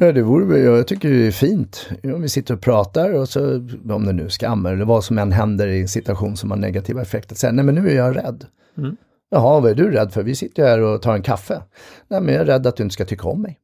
Ja, 0.00 0.12
det 0.12 0.22
vore, 0.22 0.58
jag 0.58 0.86
tycker 0.86 1.10
det 1.10 1.26
är 1.26 1.30
fint 1.30 1.88
om 2.04 2.22
vi 2.22 2.28
sitter 2.28 2.54
och 2.54 2.60
pratar 2.60 3.12
och 3.12 3.28
så, 3.28 3.54
om 3.90 4.06
det 4.06 4.12
nu 4.12 4.28
skammer 4.30 4.72
eller 4.72 4.84
vad 4.84 5.04
som 5.04 5.18
än 5.18 5.32
händer 5.32 5.66
i 5.66 5.80
en 5.80 5.88
situation 5.88 6.36
som 6.36 6.50
har 6.50 6.58
negativa 6.58 7.02
effekter. 7.02 7.34
Säga, 7.34 7.52
nej 7.52 7.64
men 7.64 7.74
nu 7.74 7.90
är 7.90 7.94
jag 7.96 8.16
rädd. 8.16 8.44
Mm. 8.78 8.96
Jaha, 9.30 9.60
vad 9.60 9.70
är 9.70 9.74
du 9.74 9.90
rädd 9.90 10.12
för? 10.12 10.22
Vi 10.22 10.34
sitter 10.34 10.62
ju 10.62 10.68
här 10.68 10.80
och 10.80 11.02
tar 11.02 11.14
en 11.14 11.22
kaffe. 11.22 11.62
Nej 12.08 12.20
men 12.20 12.34
jag 12.34 12.42
är 12.42 12.46
rädd 12.46 12.66
att 12.66 12.76
du 12.76 12.82
inte 12.82 12.92
ska 12.92 13.04
tycka 13.04 13.28
om 13.28 13.42
mig. 13.42 13.58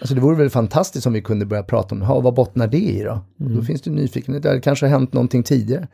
Alltså 0.00 0.14
det 0.14 0.20
vore 0.20 0.36
väl 0.36 0.50
fantastiskt 0.50 1.06
om 1.06 1.12
vi 1.12 1.22
kunde 1.22 1.46
börja 1.46 1.62
prata 1.62 1.94
om, 1.94 2.02
"Ha, 2.02 2.20
vad 2.20 2.34
bottnar 2.34 2.66
det 2.66 2.78
i 2.78 3.02
då? 3.02 3.20
Då 3.36 3.62
finns 3.62 3.82
det 3.82 3.90
nyfikenhet, 3.90 4.42
det 4.42 4.60
kanske 4.60 4.86
har 4.86 4.90
hänt 4.90 5.12
någonting 5.12 5.42
tidigare. 5.42 5.88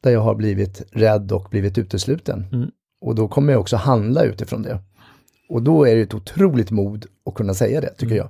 Där 0.00 0.10
jag 0.10 0.20
har 0.20 0.34
blivit 0.34 0.82
rädd 0.92 1.32
och 1.32 1.46
blivit 1.50 1.78
utesluten. 1.78 2.46
Mm. 2.52 2.70
Och 3.00 3.14
då 3.14 3.28
kommer 3.28 3.52
jag 3.52 3.60
också 3.60 3.76
handla 3.76 4.22
utifrån 4.22 4.62
det. 4.62 4.78
Och 5.48 5.62
då 5.62 5.84
är 5.88 5.96
det 5.96 6.02
ett 6.02 6.14
otroligt 6.14 6.70
mod 6.70 7.06
att 7.26 7.34
kunna 7.34 7.54
säga 7.54 7.80
det, 7.80 7.94
tycker 7.94 8.14
jag. 8.16 8.28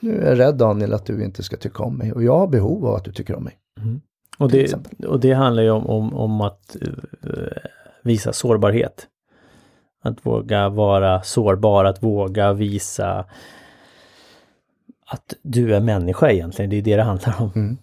Nu 0.00 0.20
är 0.20 0.28
jag 0.28 0.38
rädd 0.38 0.54
Daniel 0.54 0.92
att 0.92 1.06
du 1.06 1.24
inte 1.24 1.42
ska 1.42 1.56
tycka 1.56 1.82
om 1.82 1.96
mig 1.96 2.12
och 2.12 2.22
jag 2.22 2.38
har 2.38 2.46
behov 2.46 2.86
av 2.86 2.94
att 2.94 3.04
du 3.04 3.12
tycker 3.12 3.34
om 3.36 3.44
mig. 3.44 3.58
Och 4.38 4.50
Till 4.50 4.74
det, 4.90 5.06
och 5.06 5.20
det 5.20 5.32
handlar 5.32 5.62
ju 5.62 5.70
om, 5.70 5.86
om, 5.86 6.14
om 6.14 6.40
att 6.40 6.76
eh, 7.22 7.70
visa 8.02 8.32
sårbarhet. 8.32 9.06
Att 10.02 10.26
våga 10.26 10.68
vara 10.68 11.22
sårbar, 11.22 11.84
att 11.84 12.02
våga 12.02 12.52
visa 12.52 13.24
att 15.06 15.34
du 15.42 15.74
är 15.74 15.80
människa 15.80 16.30
egentligen. 16.30 16.70
Det 16.70 16.76
är 16.76 16.82
det 16.82 16.96
det 16.96 17.02
handlar 17.02 17.42
om. 17.42 17.50
Mm. 17.54 17.76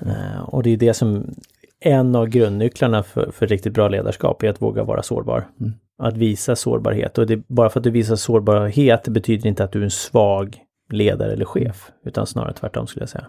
Eh, 0.00 0.40
och 0.42 0.62
det 0.62 0.70
är 0.70 0.76
det 0.76 0.94
som 0.94 1.34
en 1.80 2.16
av 2.16 2.28
grundnycklarna 2.28 3.02
för, 3.02 3.30
för 3.30 3.46
riktigt 3.46 3.74
bra 3.74 3.88
ledarskap 3.88 4.42
är 4.42 4.48
att 4.50 4.62
våga 4.62 4.84
vara 4.84 5.02
sårbar. 5.02 5.48
Mm. 5.60 5.72
Att 5.98 6.16
visa 6.16 6.56
sårbarhet. 6.56 7.18
Och 7.18 7.26
det, 7.26 7.36
bara 7.48 7.68
för 7.68 7.80
att 7.80 7.84
du 7.84 7.90
visar 7.90 8.16
sårbarhet 8.16 9.08
betyder 9.08 9.48
inte 9.48 9.64
att 9.64 9.72
du 9.72 9.78
är 9.78 9.84
en 9.84 9.90
svag 9.90 10.58
ledare 10.92 11.32
eller 11.32 11.44
chef. 11.44 11.90
Utan 12.04 12.26
snarare 12.26 12.52
tvärtom 12.52 12.86
skulle 12.86 13.02
jag 13.02 13.10
säga. 13.10 13.26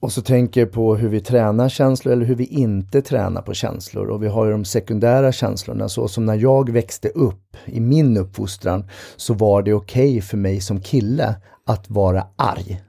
Och 0.00 0.12
så 0.12 0.22
tänker 0.22 0.60
jag 0.60 0.72
på 0.72 0.96
hur 0.96 1.08
vi 1.08 1.20
tränar 1.20 1.68
känslor 1.68 2.12
eller 2.12 2.26
hur 2.26 2.34
vi 2.34 2.44
inte 2.44 3.02
tränar 3.02 3.42
på 3.42 3.54
känslor. 3.54 4.06
Och 4.06 4.22
vi 4.22 4.28
har 4.28 4.46
ju 4.46 4.52
de 4.52 4.64
sekundära 4.64 5.32
känslorna, 5.32 5.88
så 5.88 6.08
som 6.08 6.26
när 6.26 6.34
jag 6.34 6.70
växte 6.70 7.08
upp 7.08 7.56
i 7.64 7.80
min 7.80 8.16
uppfostran 8.16 8.84
så 9.16 9.34
var 9.34 9.62
det 9.62 9.74
okej 9.74 10.20
för 10.20 10.36
mig 10.36 10.60
som 10.60 10.80
kille 10.80 11.34
att 11.66 11.90
vara 11.90 12.26
arg. 12.36 12.82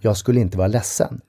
Jag 0.00 0.16
skulle 0.16 0.40
inte 0.40 0.58
vara 0.58 0.68
ledsen. 0.68 1.20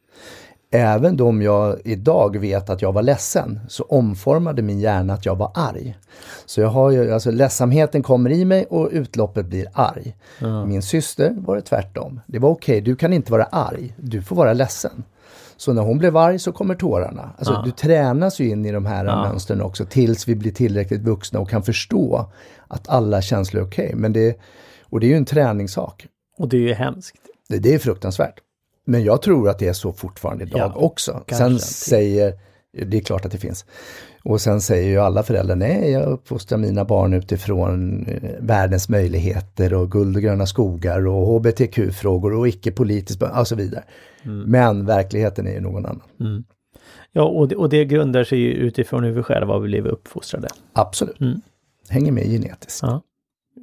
Även 0.72 1.22
om 1.22 1.42
jag 1.42 1.78
idag 1.84 2.38
vet 2.38 2.70
att 2.70 2.82
jag 2.82 2.94
var 2.94 3.02
ledsen 3.02 3.60
så 3.68 3.84
omformade 3.84 4.62
min 4.62 4.80
hjärna 4.80 5.14
att 5.14 5.26
jag 5.26 5.36
var 5.36 5.52
arg. 5.54 5.98
Så 6.46 6.62
jag 6.62 6.68
har 6.68 6.92
ju, 6.92 7.14
alltså 7.14 7.32
ledsamheten 7.32 8.04
kommer 8.04 8.30
i 8.30 8.46
mig 8.46 8.66
och 8.70 8.90
utloppet 8.92 9.46
blir 9.46 9.68
arg. 9.74 10.16
Min 10.66 10.82
syster 10.82 11.36
var 11.38 11.56
det 11.56 11.62
tvärtom. 11.62 12.22
Det 12.26 12.40
var 12.40 12.50
okej, 12.50 12.82
du 12.82 12.96
kan 12.96 13.14
inte 13.14 13.32
vara 13.32 13.44
arg, 13.44 13.96
du 13.98 14.22
får 14.22 14.36
vara 14.36 14.54
ledsen. 14.54 15.04
Så 15.58 15.74
när 15.74 15.82
hon 15.82 15.98
blev 15.98 16.18
arg 16.18 16.40
så 16.40 16.52
kommer 16.52 16.76
tårarna. 16.76 17.30
Alltså 17.38 17.62
du 17.66 17.72
tränas 17.72 18.40
ju 18.40 18.50
in 18.50 18.66
i 18.66 18.72
de 18.72 18.86
här 18.86 19.06
mönstren 19.06 19.62
också 19.62 19.86
tills 19.86 20.28
vi 20.28 20.36
blir 20.36 20.52
tillräckligt 20.52 21.02
vuxna 21.02 21.40
och 21.40 21.50
kan 21.50 21.64
förstå 21.64 22.32
att 22.68 22.90
alla 22.90 23.22
känslor 23.22 23.62
är 23.64 23.68
okej. 23.68 23.92
Men 23.96 24.14
det, 24.14 24.40
och 24.84 25.00
det 25.00 25.06
är 25.06 25.10
ju 25.10 25.18
en 25.18 25.26
träningssak. 25.26 26.08
Och 26.38 26.50
det 26.50 26.58
är 26.58 26.62
ju 26.62 26.74
hemskt. 26.74 27.18
Det, 27.50 27.58
det 27.58 27.74
är 27.74 27.80
fruktansvärt. 27.80 28.40
Men 28.88 29.04
jag 29.04 29.22
tror 29.22 29.50
att 29.50 29.60
det 29.60 29.68
är 29.68 29.74
så 29.74 29.94
fortfarande 29.94 30.44
idag 30.44 30.60
Ja, 30.60 30.74
också. 30.76 31.24
Sen 31.32 31.60
säger, 31.60 32.34
det 32.86 32.98
är 32.98 33.02
klart 33.02 33.26
att 33.26 33.32
det 33.32 33.38
finns. 33.38 33.66
Och 34.24 34.42
sen 34.42 34.62
säger 34.62 34.90
ju 34.90 34.98
alla 34.98 35.24
föräldrar, 35.24 35.56
nej 35.56 35.92
jag 35.92 36.06
uppfostrar 36.06 36.58
mina 36.58 36.86
barn 36.86 37.14
utifrån 37.14 38.06
eh, 38.08 38.32
världens 38.40 38.90
möjligheter 38.90 39.74
och 39.74 39.92
guld 39.92 40.16
och 40.16 40.22
gröna 40.22 40.46
skogar 40.46 41.08
och 41.08 41.28
hbtq-frågor 41.28 42.34
och 42.34 42.48
icke-politiskt 42.48 43.22
och 43.22 43.48
så 43.48 43.56
vidare. 43.56 43.84
Mm. 44.24 44.52
Men 44.52 44.86
verkligheten 44.86 45.48
är 45.48 45.52
ju 45.52 45.62
någon 45.62 45.86
annan. 45.86 46.44
Ja, 47.12 47.24
och 47.24 47.48
det, 47.48 47.56
och 47.56 47.70
det 47.70 47.86
grundar 47.86 48.24
sig 48.24 48.40
ju 48.40 48.52
utifrån 48.52 49.04
hur 49.04 49.12
vi 49.12 49.24
själva 49.24 49.54
har 49.54 49.60
blivit 49.60 49.92
uppfostrade. 49.92 50.48
Absolut. 50.74 51.22
Mm. 51.22 51.42
hänger 51.90 52.12
med 52.12 52.24
genetiskt. 52.24 52.80
Ja. 52.82 53.02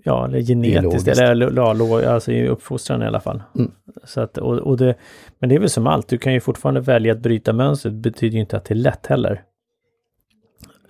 Ja, 0.05 0.25
eller 0.25 0.41
genetiskt, 0.41 0.81
Biologiskt. 0.81 1.21
eller 1.21 1.53
ja, 1.57 2.13
alltså 2.13 2.33
i 2.33 2.49
uppfostran 2.49 3.03
i 3.03 3.07
alla 3.07 3.21
fall. 3.21 3.43
Mm. 3.55 3.71
Så 4.05 4.21
att, 4.21 4.39
och, 4.39 4.59
och 4.59 4.77
det, 4.77 4.95
men 5.39 5.49
det 5.49 5.55
är 5.55 5.61
väl 5.61 5.71
som 5.71 5.87
allt, 5.87 6.09
du 6.09 6.19
kan 6.19 6.33
ju 6.33 6.41
fortfarande 6.41 6.81
välja 6.81 7.13
att 7.13 7.21
bryta 7.21 7.53
mönstret, 7.53 7.95
det 7.95 8.11
betyder 8.11 8.35
ju 8.35 8.41
inte 8.41 8.57
att 8.57 8.65
det 8.65 8.75
är 8.75 8.77
lätt 8.77 9.07
heller. 9.07 9.43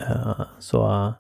Eh, 0.01 0.41
så, 0.59 0.87
eh, 0.87 1.13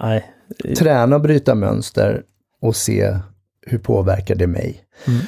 nej. 0.00 0.32
Träna 0.78 1.16
och 1.16 1.22
bryta 1.22 1.54
mönster 1.54 2.22
och 2.60 2.76
se 2.76 3.18
hur 3.66 3.78
påverkar 3.78 4.34
det 4.34 4.46
mig. 4.46 4.80
Mm. 5.06 5.20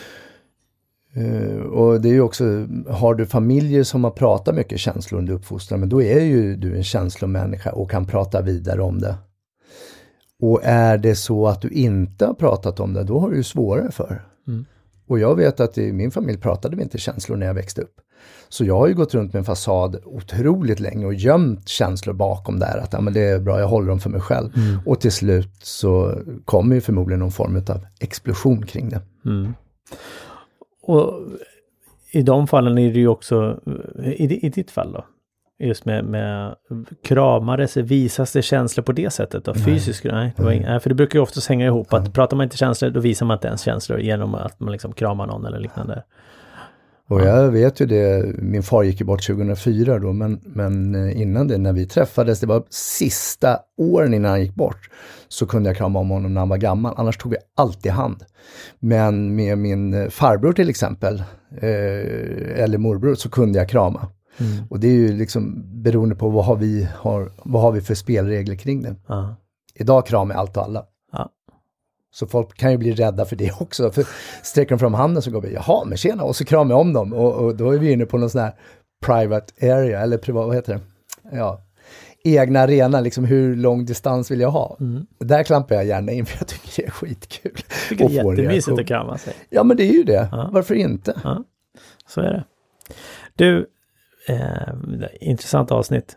Eh, 1.15 1.61
och 1.61 2.01
det 2.01 2.09
är 2.09 2.13
ju 2.13 2.21
också, 2.21 2.45
har 2.91 3.15
du 3.15 3.27
familjer 3.27 3.83
som 3.83 4.05
har 4.05 4.11
pratat 4.11 4.55
mycket 4.55 4.81
känslor 4.81 5.19
under 5.19 5.35
uppfostran, 5.35 5.81
men 5.81 5.89
då 5.89 6.03
är 6.03 6.21
ju 6.21 6.57
du 6.57 6.77
en 6.77 6.85
känslomänniska 6.85 7.73
och 7.73 7.91
kan 7.91 8.07
prata 8.07 8.43
vidare 8.43 8.83
om 8.83 9.01
det. 9.01 9.15
Och 10.43 10.61
är 10.65 10.99
det 10.99 11.15
så 11.15 11.47
att 11.47 11.63
du 11.63 11.69
inte 11.69 12.27
har 12.27 12.35
pratat 12.35 12.81
om 12.81 12.93
det, 12.93 13.05
då 13.05 13.19
har 13.19 13.31
du 13.31 13.37
ju 13.37 13.43
svårare 13.43 13.91
för. 13.91 14.23
Mm. 14.49 14.65
Och 15.07 15.19
jag 15.19 15.37
vet 15.37 15.61
att 15.61 15.79
i 15.79 15.93
min 15.93 16.11
familj 16.11 16.39
pratade 16.39 16.77
vi 16.77 16.83
inte 16.83 16.99
känslor 16.99 17.37
när 17.37 17.47
jag 17.47 17.55
växte 17.55 17.83
upp. 17.83 17.95
Så 18.49 18.65
jag 18.65 18.79
har 18.79 18.89
ju 18.89 18.95
gått 18.95 19.15
runt 19.15 19.33
med 19.33 19.39
en 19.39 19.45
fasad 19.45 19.97
otroligt 20.05 20.81
länge 20.81 21.07
och 21.07 21.15
gömt 21.15 21.69
känslor 21.69 22.15
bakom 22.15 22.59
där. 22.59 22.79
Att 22.79 22.93
ja, 22.93 23.01
men 23.01 23.13
det 23.13 23.21
är 23.21 23.39
bra, 23.39 23.61
jag 23.61 23.69
håller 23.69 23.89
dem 23.89 24.01
för 24.01 24.11
mig 24.11 24.21
själv. 24.21 24.51
Och 24.87 25.01
till 25.01 25.13
slut 25.13 25.51
så 25.63 26.15
kommer 26.45 26.75
ju 26.75 26.81
förmodligen 26.81 27.21
någon 27.21 27.33
form 27.33 27.57
av 27.57 27.87
explosion 28.01 28.67
kring 28.67 28.89
det. 28.89 29.01
Mm. 29.25 29.55
Och 30.83 31.13
i 32.11 32.23
de 32.23 32.47
fallen 32.47 32.79
är 32.79 32.93
det 32.93 32.99
ju 32.99 33.09
också, 33.09 33.61
i, 34.05 34.47
i 34.47 34.49
ditt 34.49 34.71
fall 34.71 34.93
då, 34.93 35.05
just 35.59 35.85
med, 35.85 36.05
med 36.05 36.55
kramades, 37.05 37.77
visas 37.77 38.33
det 38.33 38.43
känslor 38.43 38.85
på 38.85 38.93
det 38.93 39.11
sättet 39.11 39.45
då? 39.45 39.55
Fysiskt? 39.55 40.05
Nej, 40.05 40.35
det 40.37 40.43
var 40.43 40.53
ing- 40.53 40.67
nej, 40.67 40.81
för 40.81 40.89
det 40.89 40.95
brukar 40.95 41.19
ju 41.19 41.23
oftast 41.23 41.49
hänga 41.49 41.67
ihop 41.67 41.93
att 41.93 42.15
pratar 42.15 42.37
man 42.37 42.45
inte 42.45 42.57
känslor 42.57 42.91
då 42.91 43.01
visar 43.01 43.27
man 43.27 43.37
inte 43.37 43.49
ens 43.49 43.63
känslor 43.63 44.01
genom 44.01 44.35
att 44.35 44.61
man 44.61 44.73
liksom 44.73 44.93
kramar 44.93 45.27
någon 45.27 45.47
eller 45.47 45.59
liknande. 45.59 46.03
Och 47.09 47.21
jag 47.21 47.51
vet 47.51 47.81
ju 47.81 47.87
det, 47.87 48.35
min 48.39 48.63
far 48.63 48.83
gick 48.83 49.01
ju 49.01 49.07
bort 49.07 49.27
2004 49.27 49.99
då, 49.99 50.13
men, 50.13 50.41
men 50.45 50.95
eh, 50.95 51.21
innan 51.21 51.49
det, 51.49 51.59
när 51.59 51.73
vi 51.73 51.87
träffades, 51.87 52.41
det 52.41 52.47
var 52.47 52.63
sista 52.71 53.59
åren 53.79 54.15
innan 54.15 54.31
han 54.31 54.41
gick 54.41 54.55
bort, 54.55 54.91
så 55.29 55.47
kunde 55.47 55.69
jag 55.69 55.77
krama 55.77 55.99
om 55.99 56.11
honom 56.11 56.35
när 56.35 56.41
han 56.41 56.49
var 56.49 56.57
gammal, 56.57 56.95
annars 56.97 57.17
tog 57.17 57.33
vi 57.33 57.37
alltid 57.57 57.93
hand. 57.93 58.25
Men 58.79 59.37
med 59.37 59.59
min 59.59 59.95
eh, 59.95 60.09
farbror 60.09 60.53
till 60.53 60.69
exempel, 60.69 61.23
eh, 61.61 62.63
eller 62.63 62.79
morbror, 62.79 63.15
så 63.15 63.31
kunde 63.31 63.59
jag 63.59 63.69
krama. 63.69 64.09
Och 64.71 64.81
det 64.81 64.89
är 64.89 64.93
ju 64.93 65.13
liksom 65.13 65.65
beroende 65.83 66.15
på 66.15 66.29
vad 66.29 66.45
har 66.45 66.57
vi, 66.57 66.89
har, 66.95 67.31
vad 67.43 67.63
har 67.63 67.73
vi 67.73 67.81
för 67.81 67.95
spelregler 67.95 68.55
kring 68.55 68.83
det. 68.83 68.95
Ja. 69.07 69.37
Idag 69.75 70.07
kramar 70.07 70.35
jag 70.35 70.41
allt 70.41 70.57
och 70.57 70.63
alla. 70.63 70.85
Ja. 71.13 71.31
Så 72.11 72.27
folk 72.27 72.55
kan 72.55 72.71
ju 72.71 72.79
bli 72.79 72.93
rädda 72.93 73.25
för 73.25 73.37
det 73.37 73.53
också. 73.61 73.91
För 73.91 74.07
sträcker 74.43 74.71
de 74.71 74.79
fram 74.79 74.95
handen 74.95 75.23
så 75.23 75.31
går 75.31 75.41
vi, 75.41 75.55
jaha, 75.55 75.85
men 75.85 75.99
tjena, 75.99 76.23
och 76.23 76.37
så 76.37 76.45
kramar 76.45 76.75
jag 76.75 76.81
om 76.81 76.93
dem. 76.93 77.13
Och, 77.13 77.35
och 77.35 77.57
då 77.57 77.71
är 77.71 77.79
vi 77.79 77.93
inne 77.93 78.07
på 78.07 78.19
någon 78.19 78.31
sån 78.31 78.41
här 78.41 78.55
private 79.07 79.73
area, 79.73 80.01
eller 80.01 80.19
privat, 80.19 80.47
vad 80.47 80.57
heter 80.57 80.75
det? 80.75 80.81
Ja, 81.37 81.63
egna 82.25 82.61
arena, 82.61 83.01
liksom 83.01 83.25
hur 83.25 83.57
lång 83.57 83.85
distans 83.85 84.31
vill 84.31 84.41
jag 84.41 84.51
ha? 84.51 84.79
Där 85.19 85.43
klampar 85.43 85.75
jag 85.75 85.85
gärna 85.85 86.13
in 86.13 86.27
för 86.27 86.39
jag 86.39 86.49
tycker 86.49 86.83
det 86.83 86.89
är 86.89 86.91
skitkul. 86.91 87.57
Tycker 87.89 88.09
det 88.09 88.19
är 88.19 88.31
jättemysigt 88.31 88.79
att 88.79 88.87
krama 88.87 89.19
sig. 89.19 89.35
Ja, 89.51 89.65
men 89.65 89.77
det 89.77 89.83
är 89.83 89.93
ju 89.93 90.05
det. 90.05 90.29
Ja. 90.33 90.51
Varför 90.53 90.75
inte? 90.75 91.21
Ja, 91.25 91.45
så 92.07 92.21
är 92.21 92.33
det. 92.33 92.45
Du, 93.35 93.67
eh, 94.29 94.75
intressant 95.21 95.71
avsnitt. 95.71 96.17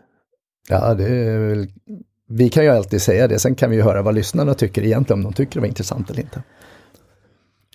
Ja, 0.68 0.94
det 0.94 1.08
är 1.08 1.38
väl... 1.38 1.66
Vi 2.28 2.48
kan 2.48 2.64
ju 2.64 2.70
alltid 2.70 3.02
säga 3.02 3.28
det, 3.28 3.38
sen 3.38 3.54
kan 3.54 3.70
vi 3.70 3.76
ju 3.76 3.82
höra 3.82 4.02
vad 4.02 4.14
lyssnarna 4.14 4.54
tycker 4.54 4.82
egentligen, 4.82 5.18
om 5.18 5.24
de 5.24 5.36
tycker 5.36 5.54
det 5.54 5.60
var 5.60 5.68
intressant 5.68 6.10
eller 6.10 6.20
inte. 6.20 6.42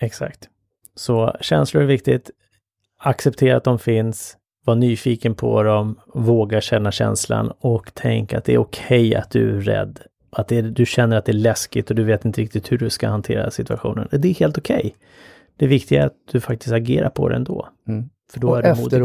Exakt. 0.02 0.50
Så 0.96 1.36
känslor 1.42 1.84
är 1.84 1.88
viktigt. 1.88 2.32
Acceptera 3.00 3.58
att 3.58 3.64
de 3.64 3.80
finns. 3.80 4.38
Var 4.66 4.76
nyfiken 4.76 5.36
på 5.36 5.64
dem. 5.64 6.00
Våga 6.14 6.62
känna 6.62 6.92
känslan 6.92 7.52
och 7.60 7.92
tänk 7.94 8.34
att 8.34 8.46
det 8.46 8.54
är 8.54 8.58
okej 8.58 9.16
att 9.16 9.32
du 9.32 9.58
är 9.58 9.62
rädd. 9.62 10.00
Att 10.30 10.52
är, 10.52 10.62
du 10.62 10.86
känner 10.86 11.18
att 11.18 11.26
det 11.26 11.32
är 11.32 11.34
läskigt 11.34 11.90
och 11.90 11.96
du 11.96 12.04
vet 12.04 12.26
inte 12.26 12.42
riktigt 12.42 12.72
hur 12.72 12.78
du 12.78 12.90
ska 12.90 13.08
hantera 13.08 13.52
situationen. 13.52 14.08
Det 14.12 14.28
är 14.28 14.34
helt 14.34 14.58
okej. 14.58 14.96
Det 15.58 15.68
viktiga 15.68 16.02
är 16.02 16.06
att 16.08 16.18
du 16.32 16.42
faktiskt 16.42 16.74
agerar 16.74 17.10
på 17.10 17.30
det 17.30 17.36
ändå. 17.36 17.68
Mm. 17.88 18.10
För 18.32 18.40
då 18.40 18.50
och 18.50 18.58
är 18.58 18.76
du 18.76 18.82
modig 18.82 19.02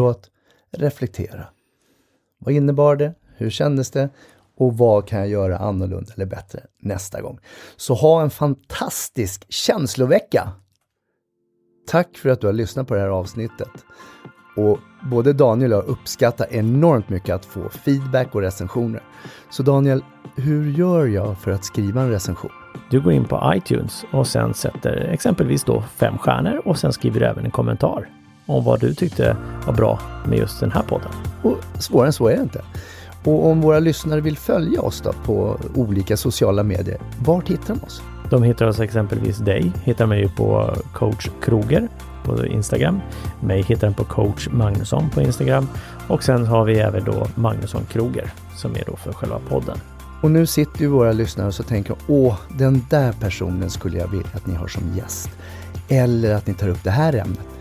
reflektera. 0.72 1.46
Vad 2.38 2.54
innebar 2.54 2.96
det? 2.96 3.14
Hur 3.37 3.50
kändes 3.50 3.90
det? 3.90 4.08
Och 4.56 4.78
vad 4.78 5.08
kan 5.08 5.18
jag 5.18 5.28
göra 5.28 5.58
annorlunda 5.58 6.12
eller 6.14 6.26
bättre 6.26 6.61
nästa 6.78 7.20
gång? 7.20 7.38
Så 7.76 7.94
ha 7.94 8.22
en 8.22 8.30
fantastisk 8.30 9.52
känslovecka! 9.52 10.52
Tack 11.87 12.16
för 12.16 12.28
att 12.28 12.40
du 12.40 12.46
har 12.46 12.54
lyssnat 12.54 12.88
på 12.88 12.94
det 12.94 13.00
här 13.00 13.08
avsnittet. 13.08 13.70
Och 14.56 14.78
både 15.11 15.32
Daniel 15.32 15.72
och 15.72 15.78
jag 15.78 15.87
uppskattar 15.87 16.46
enormt 16.50 17.08
mycket 17.08 17.35
att 17.35 17.44
få 17.44 17.68
feedback 17.68 18.35
och 18.35 18.40
recensioner. 18.40 19.02
Så 19.50 19.62
Daniel, 19.62 20.04
hur 20.37 20.70
gör 20.70 21.06
jag 21.06 21.38
för 21.38 21.50
att 21.50 21.64
skriva 21.64 22.02
en 22.02 22.11
recension? 22.11 22.50
Du 22.90 23.00
går 23.00 23.12
in 23.12 23.24
på 23.24 23.52
iTunes 23.54 24.04
och 24.12 24.26
sen 24.26 24.54
sätter 24.54 24.96
exempelvis 24.96 25.64
då 25.64 25.82
fem 25.82 26.18
stjärnor 26.18 26.62
och 26.64 26.78
sen 26.78 26.92
skriver 26.92 27.20
du 27.20 27.26
även 27.26 27.44
en 27.44 27.50
kommentar 27.50 28.21
om 28.53 28.65
vad 28.65 28.81
du 28.81 28.95
tyckte 28.95 29.37
var 29.67 29.75
bra 29.75 30.01
med 30.27 30.38
just 30.38 30.61
den 30.61 30.73
här 30.73 30.83
podden. 30.83 31.09
Och 31.43 31.57
svårare 31.79 32.07
än 32.07 32.12
så 32.12 32.29
är 32.29 32.37
det 32.37 32.43
inte. 32.43 32.62
Och 33.25 33.47
om 33.47 33.61
våra 33.61 33.79
lyssnare 33.79 34.21
vill 34.21 34.38
följa 34.38 34.81
oss 34.81 35.01
då 35.01 35.12
på 35.25 35.59
olika 35.75 36.17
sociala 36.17 36.62
medier, 36.62 36.99
vart 37.25 37.49
hittar 37.49 37.75
de 37.75 37.87
oss? 37.87 38.03
De 38.31 38.43
hittar 38.43 38.67
oss 38.67 38.81
exempelvis 38.81 39.38
dig, 39.38 39.73
hittar 39.85 40.07
mig 40.07 40.21
ju 40.21 40.29
på 40.29 40.75
coach 40.95 41.29
Kroger 41.43 41.88
på 42.25 42.47
Instagram. 42.47 43.01
Mig 43.41 43.62
hittar 43.62 43.87
den 43.87 43.95
på 43.95 44.05
coach 44.05 44.49
Magnusson 44.51 45.11
på 45.11 45.23
Instagram. 45.23 45.69
Och 46.09 46.23
sen 46.23 46.47
har 46.47 46.65
vi 46.65 46.79
även 46.79 47.05
då 47.05 47.27
Magnusson 47.35 47.85
Kroger 47.85 48.33
som 48.57 48.71
är 48.71 48.85
då 48.87 48.97
för 48.97 49.12
själva 49.12 49.38
podden. 49.49 49.79
Och 50.23 50.31
nu 50.31 50.47
sitter 50.47 50.81
ju 50.81 50.87
våra 50.87 51.12
lyssnare 51.12 51.47
och 51.47 51.55
så 51.55 51.62
tänker 51.62 51.97
åh, 52.07 52.38
den 52.59 52.87
där 52.91 53.12
personen 53.12 53.71
skulle 53.71 53.99
jag 53.99 54.09
vilja 54.09 54.31
att 54.35 54.47
ni 54.47 54.55
har 54.55 54.69
som 54.69 54.97
gäst. 54.97 55.31
Eller 55.88 56.35
att 56.35 56.47
ni 56.47 56.55
tar 56.55 56.69
upp 56.69 56.85
det 56.85 56.91
här 56.91 57.12
ämnet. 57.12 57.52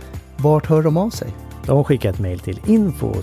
Vart 0.43 0.65
hör 0.65 0.83
de 0.83 0.97
av 0.97 1.09
sig? 1.09 1.35
De 1.65 1.83
skickar 1.83 2.09
ett 2.09 2.19
mejl 2.19 2.39
till 2.39 2.61
info 2.65 3.21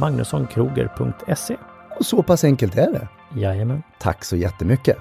magnussonkroger.se. 0.00 1.56
Och 1.98 2.06
så 2.06 2.22
pass 2.22 2.44
enkelt 2.44 2.76
är 2.76 2.92
det. 2.92 3.08
Jajamän. 3.40 3.82
Tack 3.98 4.24
så 4.24 4.36
jättemycket! 4.36 4.96